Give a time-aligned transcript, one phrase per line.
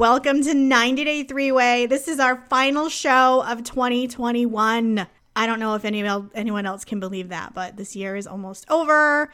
[0.00, 1.84] Welcome to 90 Day Three Way.
[1.84, 5.06] This is our final show of 2021.
[5.36, 6.02] I don't know if any,
[6.34, 9.30] anyone else can believe that, but this year is almost over.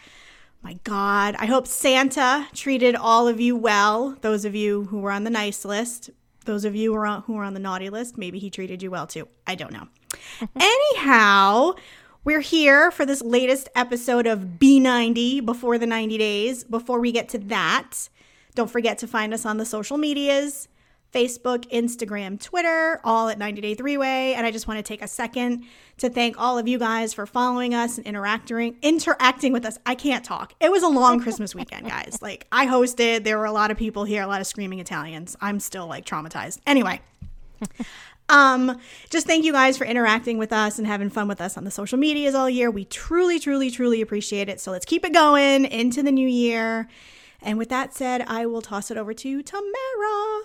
[0.63, 1.37] My God.
[1.39, 4.17] I hope Santa treated all of you well.
[4.23, 6.11] Those of you who were on the nice list,
[6.47, 8.83] those of you who were on, who were on the naughty list, maybe he treated
[8.83, 9.29] you well too.
[9.47, 9.87] I don't know.
[10.57, 11.75] Anyhow,
[12.25, 16.65] we're here for this latest episode of B90 before the 90 days.
[16.65, 18.09] Before we get to that,
[18.57, 20.69] don't forget to find us on the social medias
[21.13, 24.35] Facebook, Instagram, Twitter, all at 90 Day Three Way.
[24.35, 25.65] And I just want to take a second
[25.99, 29.79] to thank all of you guys for following us and interacting interacting with us.
[29.87, 30.53] I can't talk.
[30.61, 32.19] It was a long Christmas weekend, guys.
[32.21, 35.37] Like I hosted, there were a lot of people here, a lot of screaming Italians.
[35.41, 36.59] I'm still like traumatized.
[36.67, 37.01] Anyway.
[38.29, 41.63] Um, just thank you guys for interacting with us and having fun with us on
[41.63, 42.73] the social medias all year.
[42.73, 44.61] We truly, truly, truly appreciate it.
[44.61, 46.89] So let's keep it going into the new year.
[47.43, 50.43] And with that said, I will toss it over to Tamara.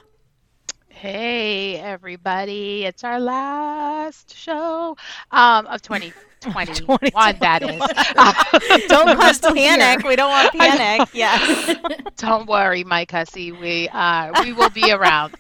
[0.90, 2.86] Hey, everybody.
[2.86, 4.96] It's our last show
[5.32, 7.00] um, of 2021,
[7.40, 8.88] that is.
[8.88, 10.06] don't cause panic.
[10.06, 11.10] We don't want panic.
[11.14, 11.78] Yes.
[12.18, 13.52] don't worry, Mike Hussey.
[13.52, 15.34] We, uh, we will be around.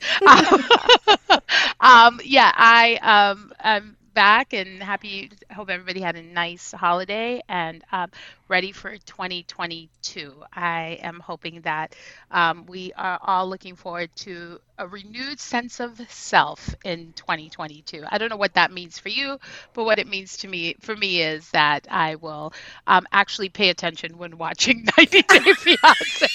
[1.80, 5.31] um, yeah, I, um, I'm back and happy.
[5.54, 8.12] Hope everybody had a nice holiday and um,
[8.48, 10.34] ready for 2022.
[10.53, 11.95] I am hoping that
[12.30, 18.03] um, we are all looking forward to a renewed sense of self in 2022.
[18.09, 19.40] I don't know what that means for you,
[19.73, 22.53] but what it means to me for me is that I will
[22.88, 26.28] um, actually pay attention when watching 90 Day Fiance.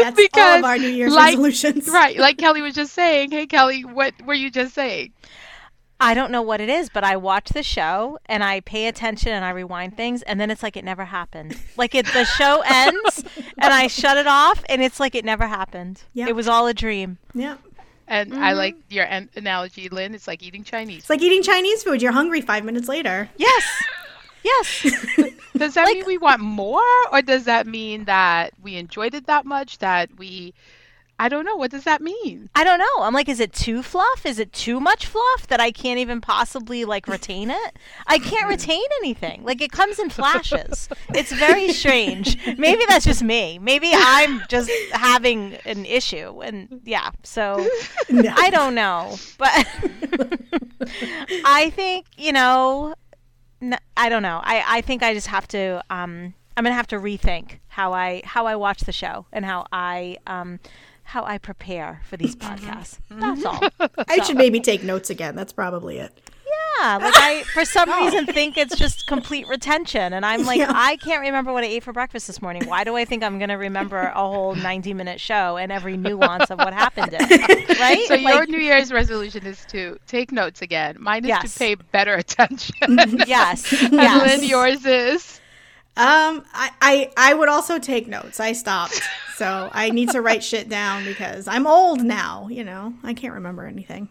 [0.00, 1.88] That's because, all of our New Year's like, resolutions.
[1.88, 3.30] Right, like Kelly was just saying.
[3.30, 5.12] Hey, Kelly, what were you just saying?
[6.00, 9.32] I don't know what it is, but I watch the show and I pay attention
[9.32, 11.58] and I rewind things, and then it's like it never happened.
[11.76, 13.24] Like it, the show ends
[13.58, 16.02] and I shut it off, and it's like it never happened.
[16.12, 17.18] Yeah, it was all a dream.
[17.34, 17.56] Yeah.
[18.06, 18.42] And mm-hmm.
[18.42, 20.14] I like your an- analogy, Lynn.
[20.14, 21.00] It's like eating Chinese.
[21.00, 22.02] It's like eating Chinese food.
[22.02, 23.30] You're hungry five minutes later.
[23.36, 23.64] Yes.
[24.42, 24.82] Yes.
[25.56, 29.26] does that like, mean we want more, or does that mean that we enjoyed it
[29.26, 30.52] that much that we
[31.24, 31.56] I don't know.
[31.56, 32.50] What does that mean?
[32.54, 33.02] I don't know.
[33.02, 34.26] I'm like, is it too fluff?
[34.26, 37.78] Is it too much fluff that I can't even possibly like retain it?
[38.06, 39.42] I can't retain anything.
[39.42, 40.86] Like it comes in flashes.
[41.14, 42.36] it's very strange.
[42.58, 43.58] Maybe that's just me.
[43.58, 46.42] Maybe I'm just having an issue.
[46.42, 47.66] And yeah, so
[48.10, 48.30] no.
[48.36, 49.16] I don't know.
[49.38, 49.50] But
[51.46, 52.92] I think, you know,
[53.96, 54.42] I don't know.
[54.44, 58.20] I, I think I just have to um I'm gonna have to rethink how I
[58.26, 60.60] how I watch the show and how I um
[61.04, 62.54] how I prepare for these mm-hmm.
[62.54, 62.98] podcasts.
[63.10, 63.20] Mm-hmm.
[63.20, 63.88] That's all.
[64.08, 65.36] I should maybe take notes again.
[65.36, 66.20] That's probably it.
[66.80, 68.04] Yeah, like I for some oh.
[68.04, 70.72] reason think it's just complete retention, and I'm like, yeah.
[70.74, 72.66] I can't remember what I ate for breakfast this morning.
[72.66, 75.96] Why do I think I'm going to remember a whole 90 minute show and every
[75.96, 77.78] nuance of what happened in it?
[77.84, 78.06] Right?
[78.06, 80.96] So like, your New Year's resolution is to take notes again.
[81.00, 81.52] Mine is yes.
[81.52, 82.74] to pay better attention.
[83.26, 83.82] yes.
[83.82, 84.40] and yes.
[84.40, 85.40] Lynn, yours is.
[85.96, 88.40] Um, I, I I would also take notes.
[88.40, 89.00] I stopped,
[89.36, 92.48] so I need to write shit down because I'm old now.
[92.50, 94.08] You know, I can't remember anything.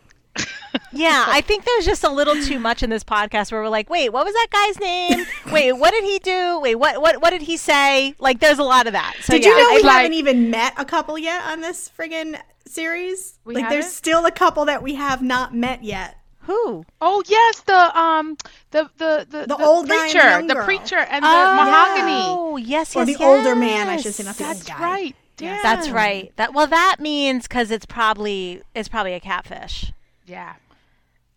[0.94, 3.90] yeah, I think there's just a little too much in this podcast where we're like,
[3.90, 5.26] wait, what was that guy's name?
[5.52, 6.60] Wait, what did he do?
[6.62, 8.16] Wait, what what what did he say?
[8.18, 9.16] Like, there's a lot of that.
[9.22, 11.92] So, did yeah, you know we like, haven't even met a couple yet on this
[11.98, 13.40] friggin' series?
[13.44, 13.70] Like, haven't?
[13.72, 16.18] there's still a couple that we have not met yet.
[16.44, 16.86] Who?
[17.00, 18.38] Oh yes, the um
[18.72, 20.66] the the the, the, the old preacher, the girl.
[20.66, 22.24] preacher and the oh, mahogany.
[22.28, 23.22] Oh yes, yes, or the yes.
[23.22, 23.88] older man.
[23.88, 24.84] I should say not the That's old guy.
[24.84, 25.16] right.
[25.40, 25.60] Yeah.
[25.64, 26.32] That's right.
[26.36, 29.94] That well, that means because it's probably it's probably a catfish.
[30.26, 30.54] Yeah.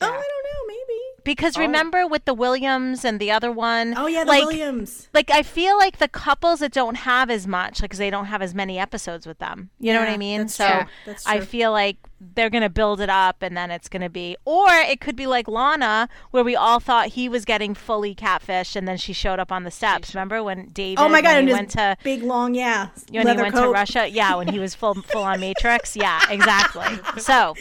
[0.01, 0.67] Oh, I don't know.
[0.67, 1.61] Maybe because oh.
[1.61, 3.95] remember with the Williams and the other one.
[3.97, 5.09] Oh yeah, the like, Williams.
[5.13, 8.27] Like I feel like the couples that don't have as much, like, because they don't
[8.27, 9.71] have as many episodes with them.
[9.79, 10.49] You yeah, know what I mean?
[10.49, 11.15] so true.
[11.27, 15.01] I feel like they're gonna build it up, and then it's gonna be, or it
[15.01, 18.97] could be like Lana, where we all thought he was getting fully catfish, and then
[18.97, 20.15] she showed up on the steps.
[20.15, 21.03] Remember when David?
[21.03, 21.37] Oh my god!
[21.37, 22.89] When he went to big long, yeah.
[23.11, 23.65] When he went coat.
[23.65, 26.87] to Russia, yeah, when he was full full on Matrix, yeah, exactly.
[27.19, 27.55] So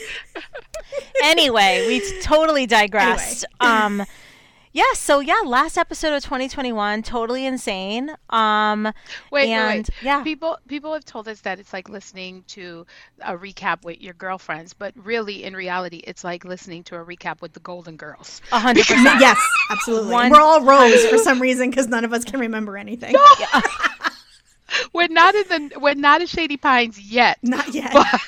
[1.24, 3.46] anyway, we totally digressed.
[3.62, 4.02] Anyway.
[4.02, 4.06] Um
[4.76, 8.14] yeah, so yeah, last episode of 2021, totally insane.
[8.30, 8.92] Um,
[9.32, 9.90] wait, and, wait, wait.
[10.04, 10.22] Yeah.
[10.22, 12.86] People people have told us that it's like listening to
[13.22, 17.42] a recap with your girlfriends, but really, in reality, it's like listening to a recap
[17.42, 18.42] with the Golden Girls.
[18.52, 19.22] A hundred percent.
[19.22, 19.40] Yes,
[19.72, 20.12] absolutely.
[20.12, 23.14] One, We're all Rose for some reason because none of us can remember anything.
[23.14, 23.26] No!
[23.40, 23.62] Yeah.
[24.94, 27.38] we're not in the we're not at Shady Pines yet.
[27.42, 27.94] Not yet.
[27.94, 28.20] But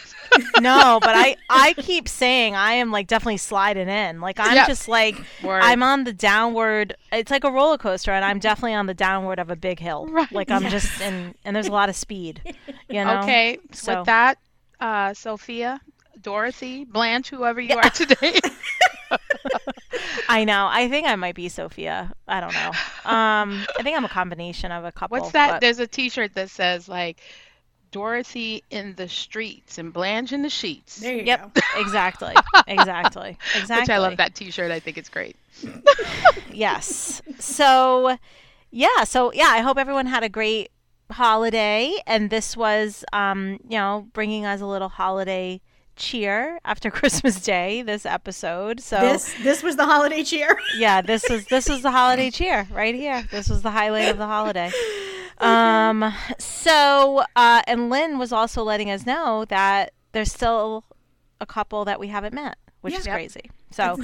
[0.61, 4.21] no, but I I keep saying I am like definitely sliding in.
[4.21, 4.67] Like I'm yep.
[4.67, 5.61] just like Word.
[5.61, 6.95] I'm on the downward.
[7.11, 10.07] It's like a roller coaster, and I'm definitely on the downward of a big hill.
[10.17, 10.31] Right.
[10.31, 10.71] Like I'm yes.
[10.71, 12.41] just and and there's a lot of speed.
[12.89, 13.19] You know.
[13.19, 13.59] Okay.
[13.71, 14.39] So with that,
[14.79, 15.79] uh, Sophia,
[16.21, 18.39] Dorothy, Blanche, whoever you are today.
[20.29, 20.67] I know.
[20.69, 22.11] I think I might be Sophia.
[22.27, 22.69] I don't know.
[23.09, 25.19] Um, I think I'm a combination of a couple.
[25.19, 25.51] What's that?
[25.51, 27.21] but- There's a T-shirt that says like
[27.91, 30.97] Dorothy in the streets and Blanche in the sheets.
[30.97, 31.53] There you Yep.
[31.53, 31.61] go.
[31.79, 32.33] Exactly.
[32.67, 33.37] Exactly.
[33.55, 33.81] Exactly.
[33.81, 34.71] Which I love that T-shirt.
[34.71, 35.35] I think it's great.
[36.51, 37.21] Yes.
[37.39, 38.17] So,
[38.71, 39.03] yeah.
[39.03, 40.69] So, yeah, I hope everyone had a great
[41.11, 41.93] holiday.
[42.05, 45.61] And this was, um, you know, bringing us a little holiday
[45.95, 48.79] cheer after Christmas Day, this episode.
[48.81, 50.57] So, This this was the holiday cheer.
[50.77, 53.23] yeah, this is this is the holiday cheer right here.
[53.31, 54.71] This was the highlight of the holiday.
[55.39, 60.83] Um, so, uh, and Lynn was also letting us know that there's still
[61.39, 62.99] a couple that we haven't met, which Yeah.
[62.99, 63.13] is Yep.
[63.15, 63.51] crazy.
[63.69, 63.97] So,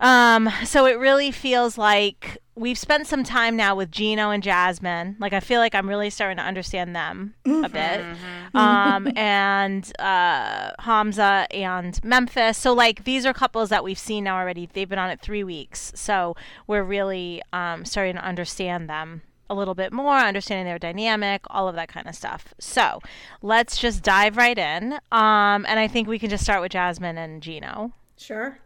[0.00, 5.16] um, so it really feels like we've spent some time now with Gino and Jasmine.
[5.18, 8.06] Like I feel like I'm really starting to understand them a bit.
[8.54, 12.56] Um, and uh, Hamza and Memphis.
[12.58, 14.68] So like these are couples that we've seen now already.
[14.72, 16.36] They've been on it three weeks, so
[16.66, 19.22] we're really um, starting to understand them
[19.52, 22.54] a little bit more, understanding their dynamic, all of that kind of stuff.
[22.58, 23.00] So
[23.42, 24.94] let's just dive right in.
[25.12, 28.58] Um, and I think we can just start with Jasmine and Gino Sure.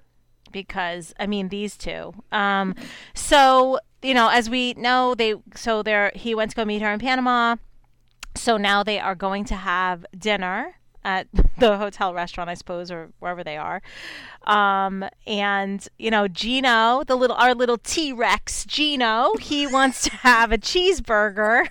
[0.52, 2.14] because I mean these two.
[2.32, 2.74] Um,
[3.14, 6.92] so you know, as we know, they so they're he went to go meet her
[6.92, 7.56] in Panama.
[8.36, 13.08] So now they are going to have dinner at the hotel restaurant, I suppose, or
[13.20, 13.80] wherever they are.
[14.46, 20.10] Um, and you know, Gino, the little our little T Rex Gino, he wants to
[20.16, 21.68] have a cheeseburger.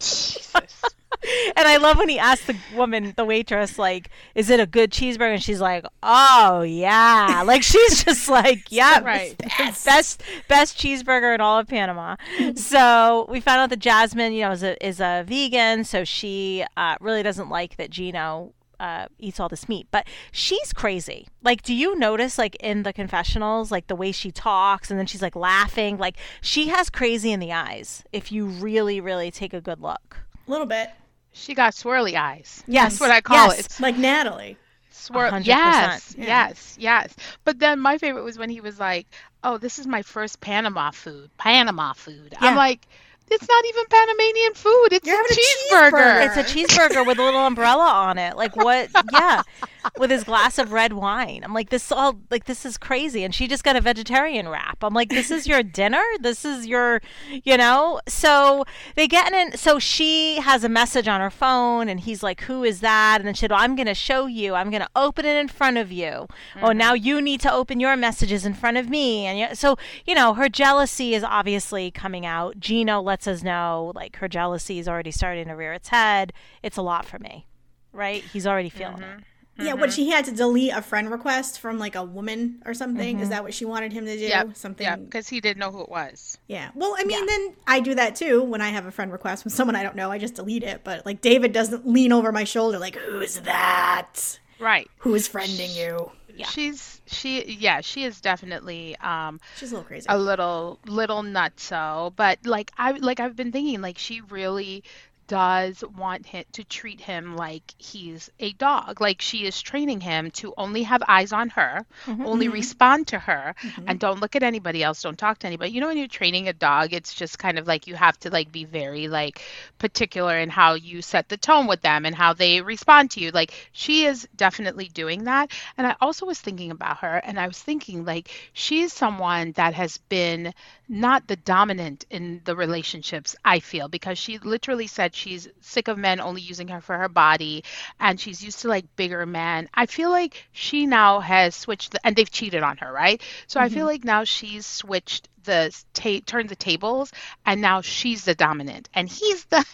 [1.56, 4.92] And I love when he asked the woman, the waitress, like, "Is it a good
[4.92, 9.36] cheeseburger?" And she's like, "Oh yeah," like she's just like, "Yeah, Right.
[9.84, 12.16] best best cheeseburger in all of Panama."
[12.54, 16.64] so we found out that Jasmine, you know, is a is a vegan, so she
[16.76, 19.86] uh, really doesn't like that Gino uh, eats all this meat.
[19.90, 21.28] But she's crazy.
[21.42, 25.06] Like, do you notice, like in the confessionals, like the way she talks, and then
[25.06, 28.04] she's like laughing, like she has crazy in the eyes.
[28.12, 30.18] If you really, really take a good look.
[30.46, 30.90] A little bit.
[31.32, 32.62] She got swirly eyes.
[32.66, 33.58] Yes, That's what I call yes.
[33.58, 33.66] it.
[33.66, 34.56] It's Like Natalie.
[34.90, 35.30] swirl.
[35.30, 36.24] 100%, Yes, yeah.
[36.26, 37.14] yes, yes.
[37.44, 39.06] But then my favorite was when he was like,
[39.44, 41.30] "Oh, this is my first Panama food.
[41.38, 42.38] Panama food." Yeah.
[42.48, 42.86] I'm like,
[43.30, 44.88] "It's not even Panamanian food.
[44.92, 46.26] It's You're a having a cheeseburger." cheeseburger.
[46.26, 48.36] It's a cheeseburger with a little umbrella on it.
[48.36, 48.88] Like what?
[49.12, 49.42] Yeah,
[49.98, 51.42] with his glass of red wine.
[51.44, 53.24] I'm like, this all like this is crazy.
[53.24, 54.82] And she just got a vegetarian wrap.
[54.82, 56.02] I'm like, this is your dinner.
[56.20, 57.00] This is your,
[57.44, 58.00] you know.
[58.08, 59.56] So they get in.
[59.56, 63.20] So she has a message on her phone, and he's like, who is that?
[63.20, 64.54] And then she said, well, I'm gonna show you.
[64.54, 66.08] I'm gonna open it in front of you.
[66.08, 66.78] Oh, mm-hmm.
[66.78, 69.26] now you need to open your messages in front of me.
[69.26, 72.58] And you- so you know, her jealousy is obviously coming out.
[72.58, 76.32] Gino lets us know like her jealousy is already starting to rear its head.
[76.62, 77.46] It's a lot for me,
[77.92, 78.22] right?
[78.22, 79.06] He's already feeling it.
[79.06, 79.20] Mm-hmm.
[79.58, 83.20] Yeah, what she had to delete a friend request from like a woman or something.
[83.20, 84.24] Is that what she wanted him to do?
[84.26, 84.84] Yep, Something.
[84.84, 86.36] yeah, because he didn't know who it was.
[86.46, 86.70] Yeah.
[86.74, 89.50] Well, I mean, then I do that too when I have a friend request from
[89.50, 90.10] someone I don't know.
[90.10, 90.82] I just delete it.
[90.84, 94.38] But like David doesn't lean over my shoulder like, "Who's that?
[94.58, 94.90] Right.
[94.98, 96.46] Who is friending you?" Yeah.
[96.48, 100.04] She's she yeah she is definitely um She's a little crazy.
[100.10, 104.84] a little little nutso but like i like i've been thinking like she really
[105.26, 110.30] does want him to treat him like he's a dog like she is training him
[110.30, 112.54] to only have eyes on her mm-hmm, only mm-hmm.
[112.54, 113.84] respond to her mm-hmm.
[113.88, 115.70] and don't look at anybody else don't talk to anybody.
[115.72, 118.30] You know when you're training a dog it's just kind of like you have to
[118.30, 119.42] like be very like
[119.78, 123.30] particular in how you set the tone with them and how they respond to you.
[123.30, 127.46] Like she is definitely doing that and i also was thinking about her and i
[127.46, 130.52] was thinking like she's someone that has been
[130.88, 135.98] not the dominant in the relationships i feel because she literally said she's sick of
[135.98, 137.64] men only using her for her body
[138.00, 139.68] and she's used to like bigger men.
[139.74, 143.20] I feel like she now has switched the, and they've cheated on her right?
[143.46, 143.86] So i feel mm-hmm.
[143.86, 147.12] like now she's switched the ta- turned the tables
[147.46, 148.88] and now she's the dominant.
[148.94, 149.64] And he's the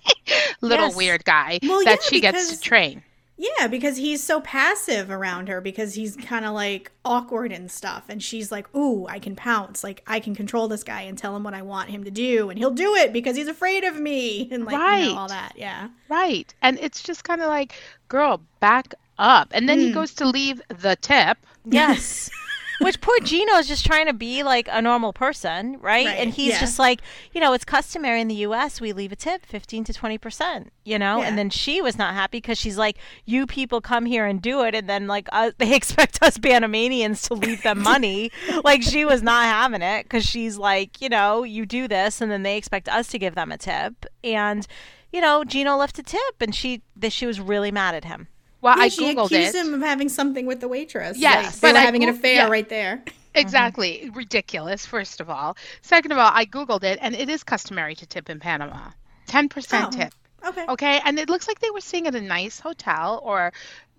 [0.60, 0.96] little Yes.
[0.96, 3.02] weird guy Well, that yeah, she gets to train
[3.58, 8.04] yeah, because he's so passive around her because he's kind of like awkward and stuff.
[8.08, 9.82] And she's like, "Ooh, I can pounce.
[9.82, 12.50] Like I can control this guy and tell him what I want him to do,
[12.50, 15.04] and he'll do it because he's afraid of me." And like you Right.
[15.06, 15.52] know, all that.
[15.56, 15.88] Yeah.
[16.08, 16.52] Right.
[16.60, 17.72] And it's just kind of like,
[18.08, 19.48] girl, back up.
[19.52, 19.84] And then Hmm.
[19.86, 21.38] he goes to leave the tip.
[21.64, 22.30] Yes.
[22.80, 26.06] Which poor Gino is just trying to be like a normal person, right?
[26.06, 26.60] Right, And he's yeah.
[26.60, 28.80] just like, you know, it's customary in the U.S.
[28.80, 31.20] we leave a tip, fifteen to twenty percent, you know.
[31.20, 31.28] Yeah.
[31.28, 32.96] And then she was not happy because she's like,
[33.26, 37.22] you people come here and do it, and then like uh, they expect us Panamanians
[37.22, 38.30] to leave them money.
[38.64, 42.30] like she was not having it because she's like, you know, you do this, and
[42.30, 44.66] then they expect us to give them a tip, and
[45.12, 48.28] you know, Gino left a tip, and she that she was really mad at him.
[48.62, 49.66] Well, Yeah, I she googled accused it.
[49.66, 51.16] him of having something with the waitress.
[51.18, 52.48] Yes, Like, they but were I having an affair yeah.
[52.48, 53.02] right there.
[53.32, 54.10] Exactly.
[54.12, 55.56] Ridiculous, first of all.
[55.82, 58.90] Second of all, I Googled it and it is customary to tip in Panama.
[59.28, 59.90] 10% Oh.
[59.96, 60.12] tip.
[60.44, 60.68] Okay.
[60.68, 61.00] Okay.
[61.04, 63.52] And it looks like they were staying at a nice hotel or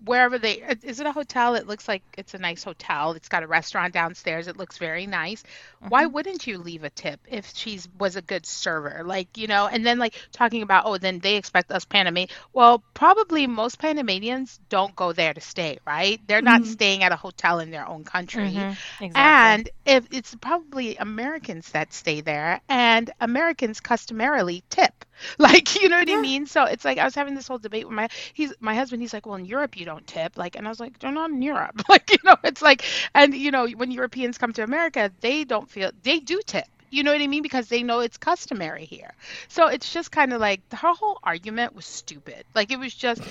[0.04, 0.54] wherever they.
[0.82, 1.54] Is it a hotel?
[1.54, 3.12] It looks like it's a nice hotel.
[3.12, 4.46] It's got a restaurant downstairs.
[4.48, 5.42] It looks very nice.
[5.88, 9.02] Why wouldn't you leave a tip if she's was a good server?
[9.04, 12.24] Like, you know, and then like talking about, oh, then they expect us Panama.
[12.52, 16.20] Well, probably most Panamanians don't go there to stay, right?
[16.26, 18.66] They're not staying at a hotel in their own country.
[18.66, 19.56] Mhm, Exactly.
[19.56, 25.01] And if it's probably Americans that stay there, and Americans customarily tip,
[25.38, 26.46] like you know what I mean.
[26.46, 29.02] So it's like I was having this whole debate with my he's my husband.
[29.02, 31.30] He's like, well, in Europe you don't tip, like, and I was like, they're not
[31.30, 35.10] in Europe, like you know, it's like, and you know, when Europeans come to America,
[35.20, 36.66] they don't feel they do tip.
[36.90, 37.42] You know what I mean?
[37.42, 39.12] Because they know it's customary here.
[39.48, 42.44] So it's just kind of like her whole argument was stupid.
[42.54, 43.22] Like it was just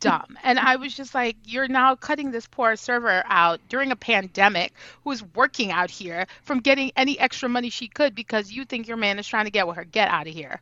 [0.00, 0.36] dumb.
[0.42, 4.72] And I was just like, you're now cutting this poor server out during a pandemic
[5.04, 8.96] who's working out here from getting any extra money she could because you think your
[8.96, 9.84] man is trying to get with her.
[9.84, 10.60] Get out of here.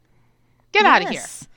[0.75, 1.21] Get out of here.
[1.21, 1.49] Yes.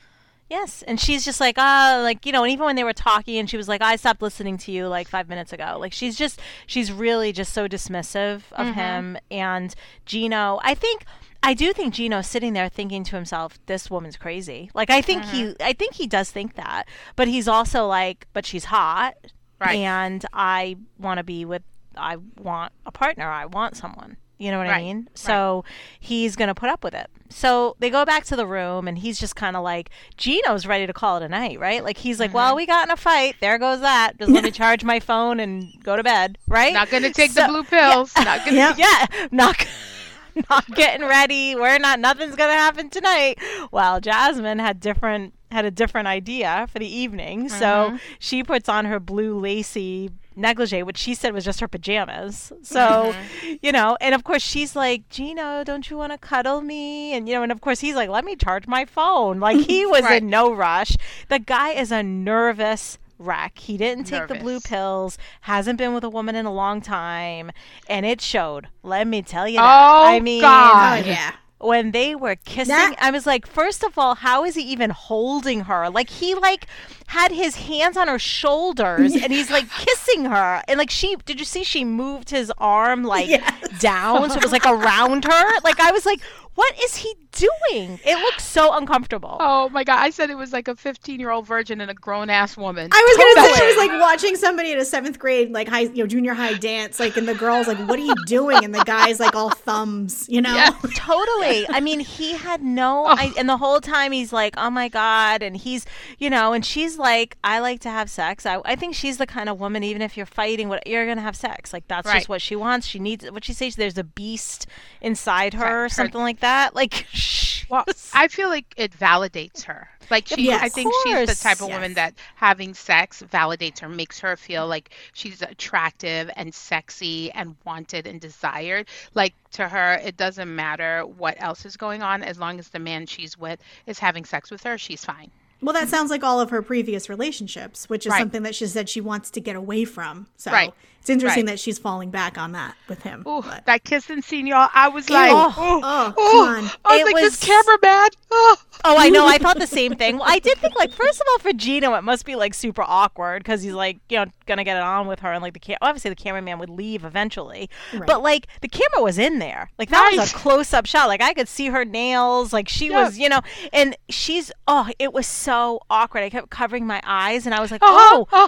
[0.49, 3.37] Yes, and she's just like, ah, like you know, and even when they were talking,
[3.37, 5.75] and she was like, I stopped listening to you like five minutes ago.
[5.77, 10.61] Like she's just, she's really just so dismissive of him and Gino.
[10.63, 11.03] I think,
[11.43, 14.71] I do think Gino's sitting there thinking to himself, this woman's crazy.
[14.73, 18.45] Like I think he, I think he does think that, but he's also like, but
[18.45, 19.15] she's hot,
[19.59, 19.75] Right.
[19.79, 21.63] and I want to be with,
[21.97, 24.15] I want a partner, I want someone.
[24.39, 25.09] You know what I Right, mean?
[25.15, 25.63] So
[25.99, 27.09] he's going to put up with it.
[27.29, 30.87] So they go back to the room, and he's just kind of like, Gino's ready
[30.87, 31.83] to call it a night, right?
[31.83, 32.35] Like, he's like, Mm-hmm.
[32.37, 33.35] well, we got in a fight.
[33.41, 34.17] There goes that.
[34.19, 36.73] Just let me charge my phone and go to bed, right?
[36.73, 38.13] Not going to take the blue pills.
[38.15, 38.75] Not gonna, Yeah.
[38.77, 39.65] yeah, not
[40.49, 41.55] not getting ready.
[41.55, 41.99] We're not.
[41.99, 43.39] Nothing's gonna happen tonight.
[43.71, 47.95] Well, Jasmine had different had a different idea for the evening, so Mm-hmm.
[48.19, 52.51] she puts on her blue lacy negligee, which she said was just her pajamas.
[52.61, 53.53] So, Mm-hmm.
[53.61, 57.13] you know, and of course she's like, Gino, don't you want to cuddle me?
[57.13, 59.39] And you know, and of course he's like, let me charge my phone.
[59.39, 60.21] Like he was Right.
[60.21, 60.95] in no rush.
[61.29, 63.57] The guy is a nervous wreck.
[63.57, 67.51] He didn't take the blue pills, hasn't been with a woman in a long time,
[67.89, 68.67] and it showed.
[68.83, 69.63] Let me tell you that.
[69.63, 71.03] Oh, I mean, God.
[71.03, 71.33] Oh yeah.
[71.59, 74.89] When they were kissing, That- I was like, first of all, how is he even
[74.91, 75.89] holding her?
[75.89, 76.67] Like he like
[77.07, 80.61] had his hands on her shoulders and he's like kissing her.
[80.67, 83.79] And like she did you see she moved his arm like Yes.
[83.81, 85.59] down so it was like around her?
[85.63, 86.21] Like I was like,
[86.57, 87.99] what is he doing?
[88.03, 89.37] It looks so uncomfortable.
[89.39, 89.99] Oh my God.
[89.99, 92.89] I said it was like a 15 year old virgin and a grown ass woman.
[92.91, 93.59] I was gonna say Totally.
[93.73, 96.55] she was like watching somebody at a seventh grade, like high, you know, junior high
[96.55, 99.51] dance, like, and the girl's like, "What are you doing?" And the guy's like, all
[99.51, 100.55] thumbs, you know.
[100.55, 100.71] Yeah.
[100.95, 101.67] totally.
[101.69, 103.15] I mean, he had no, Oh.
[103.15, 105.85] I, and the whole time he's like, "Oh my god," and he's,
[106.17, 109.27] you know, and she's like, "I like to have sex." I, I think she's the
[109.27, 111.71] kind of woman, even if you're fighting, what you're gonna have sex.
[111.71, 112.15] Like that's Right.
[112.15, 112.87] just what she wants.
[112.87, 113.29] She needs.
[113.29, 114.65] What she says, there's a beast
[115.01, 115.71] inside her, Right.
[115.71, 116.46] or Her- something like that.
[116.73, 117.05] Like,
[117.69, 119.89] Well, I feel like it validates her.
[120.09, 120.63] Like she, Yes.
[120.63, 124.65] I think she's the type of woman that having sex validates her, makes her feel
[124.67, 128.87] like she's attractive and sexy and wanted and desired.
[129.15, 132.79] Like to her, it doesn't matter what else is going on as long as the
[132.79, 135.29] man she's with is having sex with her, she's fine.
[135.59, 138.19] Well, that sounds like all of her previous relationships, which is Right.
[138.19, 140.27] something that she said she wants to get away from.
[140.37, 140.71] So Right.
[141.07, 141.51] It's interesting Right.
[141.53, 143.23] that she's falling back on that with him.
[143.27, 144.69] Ooh, But- that kissing scene, y'all.
[144.73, 146.71] I was like, Oh, oh, oh, oh, come on.
[146.83, 148.11] I was It like, was- this camera bad.
[148.29, 148.57] Oh.
[148.83, 149.25] Oh, I know.
[149.25, 150.17] I thought the same thing.
[150.17, 152.83] Well, I did think like first of all for Gino, it must be like super
[152.85, 155.59] awkward because he's like you know gonna get it on with her, and like the
[155.59, 158.05] cam- obviously the cameraman would leave eventually, Right.
[158.05, 159.71] but like the camera was in there.
[159.79, 161.07] Like that was a close up shot.
[161.07, 162.53] Like I could see her nails.
[162.53, 163.05] Like she Yeah.
[163.05, 163.41] was, you know,
[163.73, 166.21] and she's oh, it was so awkward.
[166.23, 168.47] I kept covering my eyes, and I was like, Uh-huh, oh, uh-huh.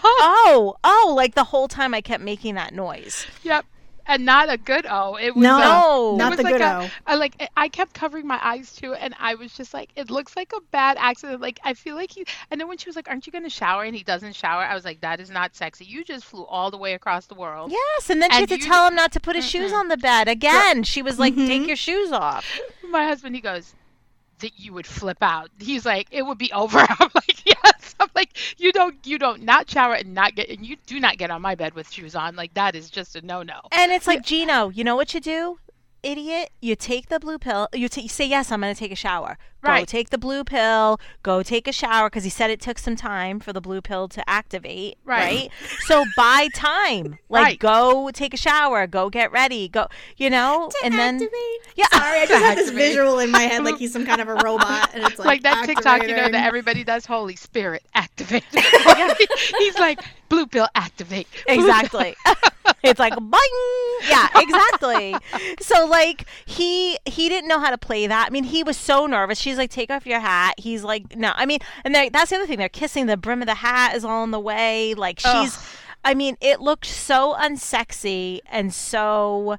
[0.51, 3.25] oh, oh, like the whole time I kept making that noise.
[3.43, 3.65] Yep.
[4.11, 5.17] And not a good O.
[5.21, 6.13] It was No, a- No.
[6.15, 6.89] it not was the like good a- O.
[7.05, 10.35] I like I kept covering my eyes too, and I was just like, it looks
[10.35, 11.41] like a bad accident.
[11.41, 12.25] Like I feel like he.
[12.49, 14.73] And then when she was like, "Aren't you gonna shower?" and he doesn't shower, I
[14.73, 15.85] was like, that is not sexy.
[15.85, 17.69] You just flew all the way across the world.
[17.71, 19.89] Yes, and then she And had to tell him not to put his shoes on
[19.89, 20.81] the bed again.
[20.81, 21.45] She was like, Mhm.
[21.45, 22.59] take your shoes off.
[22.89, 23.75] My husband, he goes,
[24.39, 25.49] that you would flip out.
[25.59, 26.79] He's like, it would be over.
[26.99, 27.95] I'm like, yes.
[27.99, 31.17] I'm like, you don't, you don't not shower and not get, and you do not
[31.17, 32.35] get on my bed with shoes on.
[32.35, 33.61] Like that is just a no no.
[33.71, 35.59] And it's like, Gino, you know what you do?
[36.03, 37.67] Idiot, you take the blue pill.
[37.73, 38.51] You, t- you say yes.
[38.51, 39.37] I'm going to take a shower.
[39.61, 39.69] Right.
[39.69, 39.87] Go Right.
[39.87, 40.99] take the blue pill.
[41.21, 44.07] Go take a shower because he said it took some time for the blue pill
[44.07, 44.97] to activate.
[45.03, 45.19] Right.
[45.19, 45.49] Right.
[45.81, 47.17] so buy time.
[47.29, 47.59] Like Right.
[47.59, 48.87] go take a shower.
[48.87, 49.67] Go get ready.
[49.67, 49.87] Go.
[50.17, 50.69] You know.
[50.83, 51.75] and then Activate.
[51.75, 51.85] yeah.
[51.93, 54.35] Sorry, I just have this visual in my head like he's some kind of a
[54.35, 58.43] robot, and it's like, Like, that TikTok, you know, that everybody does Holy Spirit activate.
[59.59, 61.27] He's like, blue pill activate.
[61.47, 62.15] exactly
[62.83, 64.09] it's like bing!
[64.09, 65.15] Yeah exactly.
[65.59, 68.27] So like he he didn't know how to play that.
[68.27, 69.39] I mean he was so nervous.
[69.39, 70.55] She's like take off your hat.
[70.57, 71.31] He's like no.
[71.35, 72.57] I mean and that's the other thing.
[72.57, 73.05] They're kissing.
[73.05, 74.93] The brim of the hat is all in the way.
[74.93, 75.63] Like she's Ugh.
[76.05, 79.57] i mean it looked so unsexy and so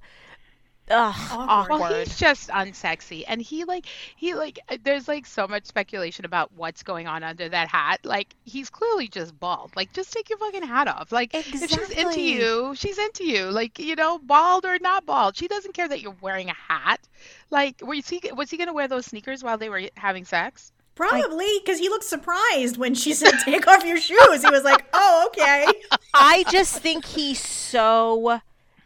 [0.91, 1.49] ugh, Awkward.
[1.49, 5.67] awkward, Well, he's just unsexy, and he like he like uh, there's like so much
[5.67, 8.01] speculation about what's going on under that hat.
[8.05, 9.75] Like he's clearly just bald.
[9.77, 11.13] Like just take your fucking hat off.
[11.13, 13.45] Like if she's into you, she's into you.
[13.45, 17.01] Like you know, bald or not bald, she doesn't care that you're wearing a hat.
[17.51, 20.73] Like was he was he gonna wear those sneakers while they were having sex?
[20.97, 24.85] Probably because he looked surprised when she said, "Take off your shoes." He was like,
[24.93, 25.67] "Oh, okay."
[26.15, 28.41] I just think he's so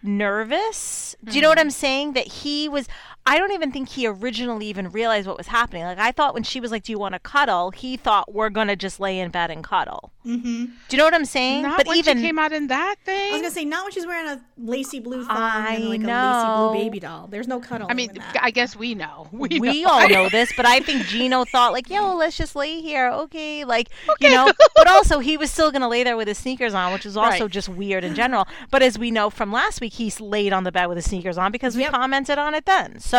[0.05, 1.17] nervous.
[1.25, 1.67] Do you know what mm-hmm.
[1.67, 2.13] I'm saying?
[2.13, 2.87] That he was.
[3.27, 5.83] I don't even think he originally even realized what was happening.
[5.85, 8.51] Like I thought when she was like, "Do you want to cuddle?" He thought we're
[8.51, 10.13] gonna just lay in bed and cuddle.
[10.27, 10.65] Mm-hmm.
[10.67, 11.63] Do you know what I'm saying?
[11.63, 13.31] Not but when even she came out in that thing.
[13.31, 16.01] I was gonna say not when she's wearing a lacy blue thong I and like
[16.03, 16.09] know.
[16.13, 17.27] a lacy blue baby doll.
[17.27, 17.87] There's no cuddle.
[17.91, 18.39] I mean, in that.
[18.43, 19.29] I guess we know.
[19.33, 19.91] We, we know.
[19.91, 23.65] all know this, but I think Gino thought like, "Yo, let's just lay here, okay?"
[23.65, 23.89] Like,
[24.21, 24.53] you know.
[24.77, 27.45] But also, he was still gonna lay there with his sneakers on, which is also
[27.45, 27.51] Right.
[27.51, 28.47] just weird in general.
[28.71, 31.39] But as we know from last week, he's laid on the bed with his sneakers
[31.39, 31.93] on because we Yep.
[31.93, 32.99] commented on it then.
[33.01, 33.14] So,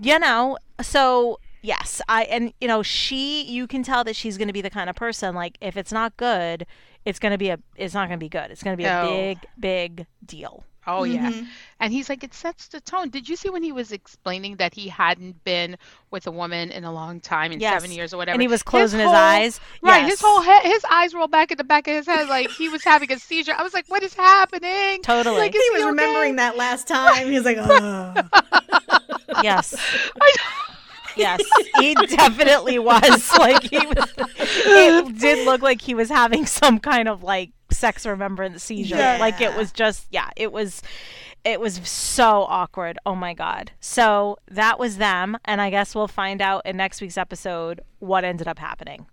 [0.00, 4.52] you know, so yes, I and you know, she, you can tell that she's gonna
[4.52, 6.66] be the kind of person like if it's not good,
[7.04, 8.50] it's gonna be a, it's not gonna be good.
[8.50, 10.64] It's gonna be a big, big deal.
[10.86, 11.30] Oh yeah.
[11.30, 11.46] Mhm.
[11.80, 13.10] And he's like, it sets the tone.
[13.10, 15.76] Did you see when he was explaining that he hadn't been
[16.10, 17.74] with a woman in a long time, in Yes.
[17.74, 18.32] seven years or whatever?
[18.36, 19.60] And he was closing his, whole- eyes.
[19.82, 20.12] Right, Yes.
[20.12, 22.70] his whole head, his eyes rolled back at the back of his head like he
[22.70, 23.52] was having a seizure.
[23.54, 25.02] I was like, what is happening?
[25.02, 25.36] Totally.
[25.36, 25.90] Like, is he was okay?
[25.90, 27.26] remembering that last time.
[27.26, 28.97] He was like, "Oh."
[29.42, 29.74] Yes.
[30.20, 30.32] I
[31.18, 31.42] Yes,
[31.80, 33.28] he definitely was.
[33.38, 34.14] Like he was.
[34.38, 38.96] It did look like he was having some kind of like sex remembrance seizure.
[38.96, 39.18] Yeah.
[39.18, 40.82] Like it was just, yeah, it was.
[41.44, 42.98] It was so awkward.
[43.06, 43.70] Oh my god.
[43.80, 48.24] So that was them, and I guess we'll find out in next week's episode what
[48.24, 49.06] ended up happening.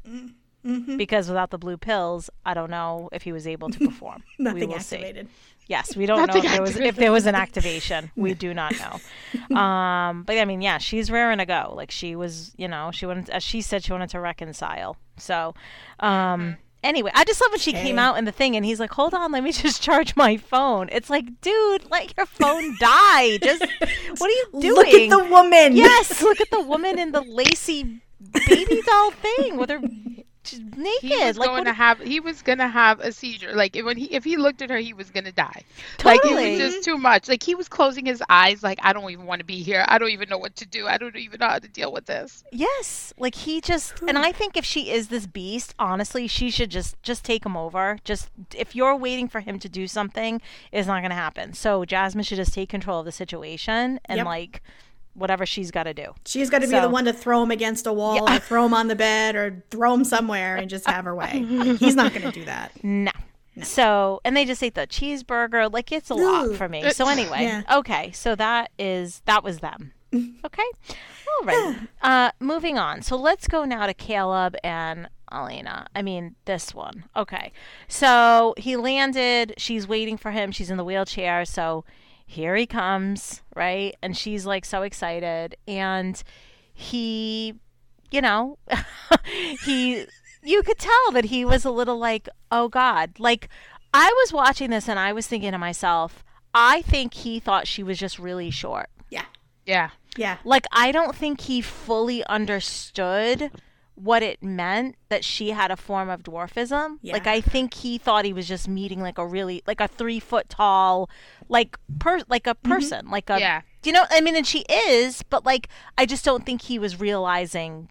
[0.65, 0.97] Mm-hmm.
[0.97, 4.23] Because without the blue pills, I don't know if he was able to perform.
[4.39, 5.27] Nothing activated.
[5.27, 5.33] see.
[5.67, 8.11] Yes, we don't know if there was if there was an activation.
[8.15, 9.55] We do not know.
[9.57, 11.73] Um, but I mean, yeah, she's raring to go.
[11.75, 14.97] Like she was, you know, she wanted, as she said, she wanted to reconcile.
[15.17, 15.55] So,
[15.99, 18.91] um, anyway, I just love when she came out in the thing, and he's like,
[18.91, 23.37] "Hold on, let me just charge my phone." It's like, dude, let your phone die.
[23.39, 23.65] Just
[24.17, 24.73] what are you doing?
[24.75, 25.75] Look at the woman.
[25.75, 28.01] yes, look at the woman in the lacy
[28.47, 29.81] baby doll thing with her
[30.53, 31.01] naked.
[31.01, 33.53] he was like going what to have he was gonna have a seizure.
[33.53, 35.63] Like when he if he looked at her, he was gonna die.
[35.97, 36.33] Totally.
[36.33, 37.27] Like it was just too much.
[37.27, 38.63] Like he was closing his eyes.
[38.63, 39.85] Like I don't even want to be here.
[39.87, 40.87] I don't even know what to do.
[40.87, 42.43] I don't even know how to deal with this.
[42.51, 46.69] Yes, like he just and I think if she is this beast, honestly, she should
[46.71, 47.97] just just take him over.
[48.03, 51.53] Just if you're waiting for him to do something, it's not going to happen.
[51.53, 54.25] So Jasmine should just take control of the situation and Yep.
[54.25, 54.61] like
[55.15, 56.13] whatever she's got to do.
[56.25, 58.35] She's got to be So- the one to throw him against a wall, Yeah.
[58.35, 61.43] or throw him on the bed, or throw him somewhere and just have her way.
[61.79, 62.71] He's not going to do that.
[62.83, 63.11] No.
[63.63, 65.71] So, and they just ate the cheeseburger.
[65.71, 66.89] Like it's a lot for me.
[66.91, 67.61] So anyway, Yeah.
[67.77, 68.11] okay.
[68.11, 69.93] So that is that was them.
[70.45, 70.63] Okay.
[71.41, 71.75] All right.
[72.01, 73.01] Uh, moving on.
[73.01, 75.87] So let's go now to Caleb and Alina.
[75.95, 77.05] I mean, this one.
[77.15, 77.51] Okay.
[77.87, 79.53] So he landed.
[79.57, 80.51] She's waiting for him.
[80.51, 81.43] She's in the wheelchair.
[81.45, 81.83] So
[82.25, 83.95] here he comes, right?
[84.01, 85.55] And she's like so excited.
[85.67, 86.21] And
[86.73, 87.55] he,
[88.11, 88.57] you know,
[89.63, 90.05] he,
[90.43, 93.19] you could tell that he was a little like, oh God.
[93.19, 93.49] Like,
[93.93, 97.83] I was watching this and I was thinking to myself, I think he thought she
[97.83, 98.89] was just really short.
[99.09, 99.25] Yeah.
[99.65, 99.91] Yeah.
[100.17, 100.37] Yeah.
[100.43, 103.51] Like, I don't think he fully understood
[103.95, 106.99] what it meant that she had a form of dwarfism.
[107.03, 110.19] Like, I think he thought he was just meeting like a really, like a three
[110.19, 111.09] foot tall,
[111.49, 112.71] like, per, like a mm-hmm.
[112.71, 113.61] person, like a, Yeah.
[113.83, 116.99] you know, I mean, and she is, but like, I just don't think he was
[116.99, 117.89] realizing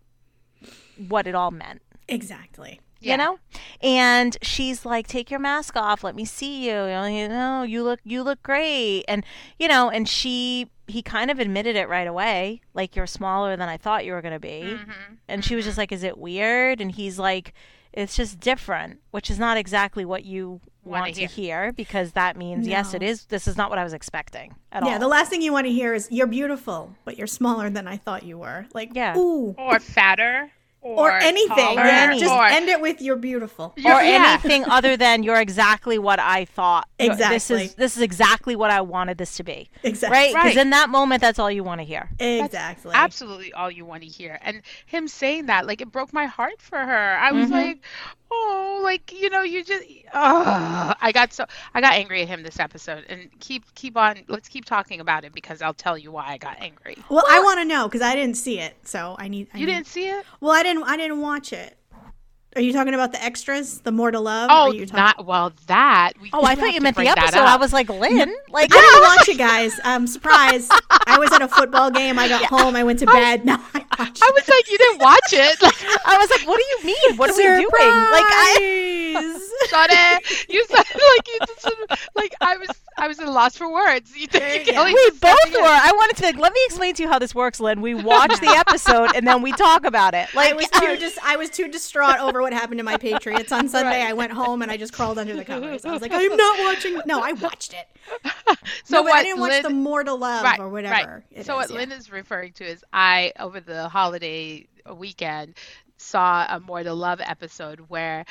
[1.08, 2.80] what it all meant Exactly.
[3.10, 3.38] You know
[3.80, 6.72] and she's like take your mask off let me see you
[7.06, 9.24] you know, you look you look great and
[9.58, 13.68] you know and she he kind of admitted it right away like you're smaller than
[13.68, 15.14] i thought you were going to be Mm-hmm.
[15.28, 17.52] and she was just like is it weird and he's like
[17.96, 21.28] it's just different, which is not exactly what you Wanna want to hear.
[21.28, 23.26] hear because that means yes, it is.
[23.26, 24.92] This is not what I was expecting at Yeah, all.
[24.94, 27.86] Yeah, the last thing you want to hear is "You're beautiful, but you're smaller than
[27.86, 29.16] I thought you were." Like, Yeah.
[29.16, 30.50] ooh, Or fatter.
[30.84, 31.48] Or, or anything.
[31.56, 34.38] taller, Yeah, any- just or- end it with "You're beautiful." or Yeah.
[34.42, 36.86] anything other than you're exactly what I thought.
[37.00, 37.64] You're- This Exactly.
[37.64, 39.70] is this is exactly what I wanted this to be.
[39.82, 40.16] Exactly.
[40.16, 40.28] Right?
[40.34, 40.56] Because Right.
[40.58, 42.10] in that moment, that's all you want to hear.
[42.20, 42.92] Exactly.
[42.94, 44.38] absolutely all you want to hear.
[44.42, 47.16] And him saying that, like, it broke my heart for her.
[47.18, 47.54] I was mm-hmm.
[47.54, 47.78] like,
[48.30, 52.42] oh, like you know, you just, oh, I got so, I got angry at him
[52.42, 53.04] this episode.
[53.08, 56.38] And keep, keep on, let's keep talking about it because I'll tell you why I
[56.38, 56.98] got angry.
[57.08, 59.48] Well, I want to know because I didn't see it, so I need.
[59.54, 60.24] I You need- didn't see it?
[60.40, 60.73] Well, I didn't.
[60.82, 61.78] I didn't watch it.
[62.56, 64.48] Are you talking about the extras, the more to love?
[64.52, 65.52] Oh, you talking- not well.
[65.66, 66.12] That.
[66.20, 67.40] We Oh, I thought you meant the bring episode.
[67.40, 69.80] I was like, Lynn, like I didn't watch it, guys.
[69.84, 70.68] Um, surprise!
[71.06, 72.18] I was at a football game.
[72.18, 72.76] I got home.
[72.76, 73.44] I went to bed.
[73.54, 75.60] No, I watched I was like, you didn't watch it.
[75.62, 75.74] Like,
[76.06, 77.16] I was like, what do you mean?
[77.16, 77.62] What are we doing?
[77.64, 79.14] Like I.
[79.14, 79.50] Surprise!
[79.70, 81.68] Sonny, you said like you just
[82.14, 84.16] like I was I was at a loss for words.
[84.16, 84.72] You think Yeah.
[84.74, 85.60] Kelly We both were.
[85.62, 87.80] I wanted to like, let me explain to you how this works, Lynn.
[87.80, 90.28] We watch the episode and then we talk about it.
[90.34, 93.50] Like I was too dis- I was too distraught over what happened to my Patriots
[93.50, 94.02] on Sunday.
[94.02, 95.84] I went home and I just crawled under the covers.
[95.84, 97.00] I was like, I'm not watching.
[97.06, 97.88] No, I watched it.
[98.84, 101.24] So no, what I didn't watch Lynn- the more to love right, or whatever.
[101.34, 101.44] Right.
[101.44, 101.76] So is, what yeah.
[101.76, 105.54] Lynn is referring to is I over the holiday weekend
[105.96, 108.26] saw a More to Love episode where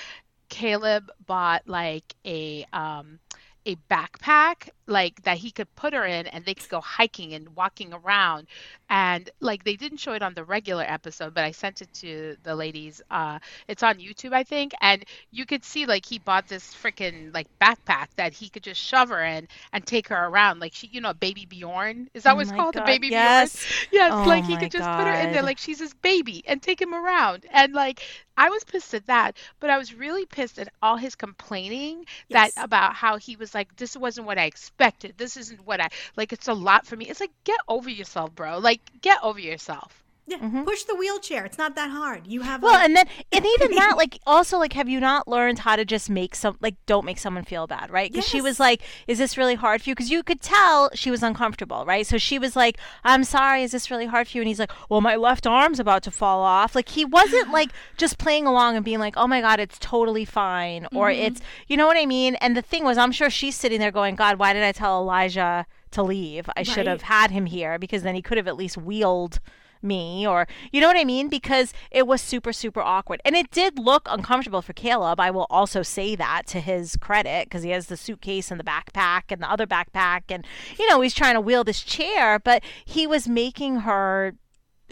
[0.50, 3.20] Caleb bought like a um
[3.66, 7.56] a backpack like that he could put her in and they could go hiking and
[7.56, 8.48] walking around.
[8.90, 12.36] And like they didn't show it on the regular episode but I sent it to
[12.44, 14.74] the ladies uh it's on YouTube I think.
[14.82, 18.82] And you could see like he bought this freaking like backpack that he could just
[18.82, 20.60] shove her in and take her around.
[20.60, 22.10] Like she you know baby Bjorn?
[22.14, 22.76] Is that Oh what it's my called?
[22.76, 23.56] The baby yes.
[23.56, 23.68] Bjorn?
[23.92, 24.16] yes.
[24.16, 26.82] Oh like he could just put her in there like she's his baby and take
[26.82, 27.46] him around.
[27.52, 28.02] And like
[28.38, 32.52] I was pissed at that but I was really pissed at all his complaining that
[32.58, 35.16] about how he was like this wasn't what I expected.
[35.18, 37.08] This isn't what I like it's a lot for me.
[37.10, 38.60] It's like get over yourself bro.
[38.60, 40.64] Like get over yourself Yeah, mm-hmm.
[40.64, 41.44] push the wheelchair.
[41.44, 42.28] It's not that hard.
[42.28, 45.28] You have Well, a- and then and even that, like, also, like, have you not
[45.28, 48.10] learned how to just make some, like, don't make someone feel bad, right?
[48.10, 51.12] Because she was like, "Is this really hard for you?" Because you could tell she
[51.12, 52.08] was uncomfortable, right?
[52.08, 54.72] So she was like, "I'm sorry, is this really hard for you?" And he's like,
[54.88, 58.78] "Well, my left arm's about to fall off." Like he wasn't like just playing along
[58.78, 61.22] and being like, "Oh my god, it's totally fine," or mm-hmm.
[61.22, 62.36] it's, you know what I mean?
[62.36, 65.02] And the thing was, I'm sure she's sitting there going, "God, why did I tell
[65.02, 66.50] Elijah to leave?
[66.56, 69.42] I should have had him here because then he could have at least wheeled."
[69.84, 71.30] Me or you know what I mean?
[71.30, 73.22] Because it was super super awkward.
[73.26, 77.46] And it did look uncomfortable for Caleb I will also say that to his credit
[77.46, 80.46] because he has the suitcase and the backpack and the other backpack and
[80.78, 84.36] you know he's trying to wheel this chair but he was making her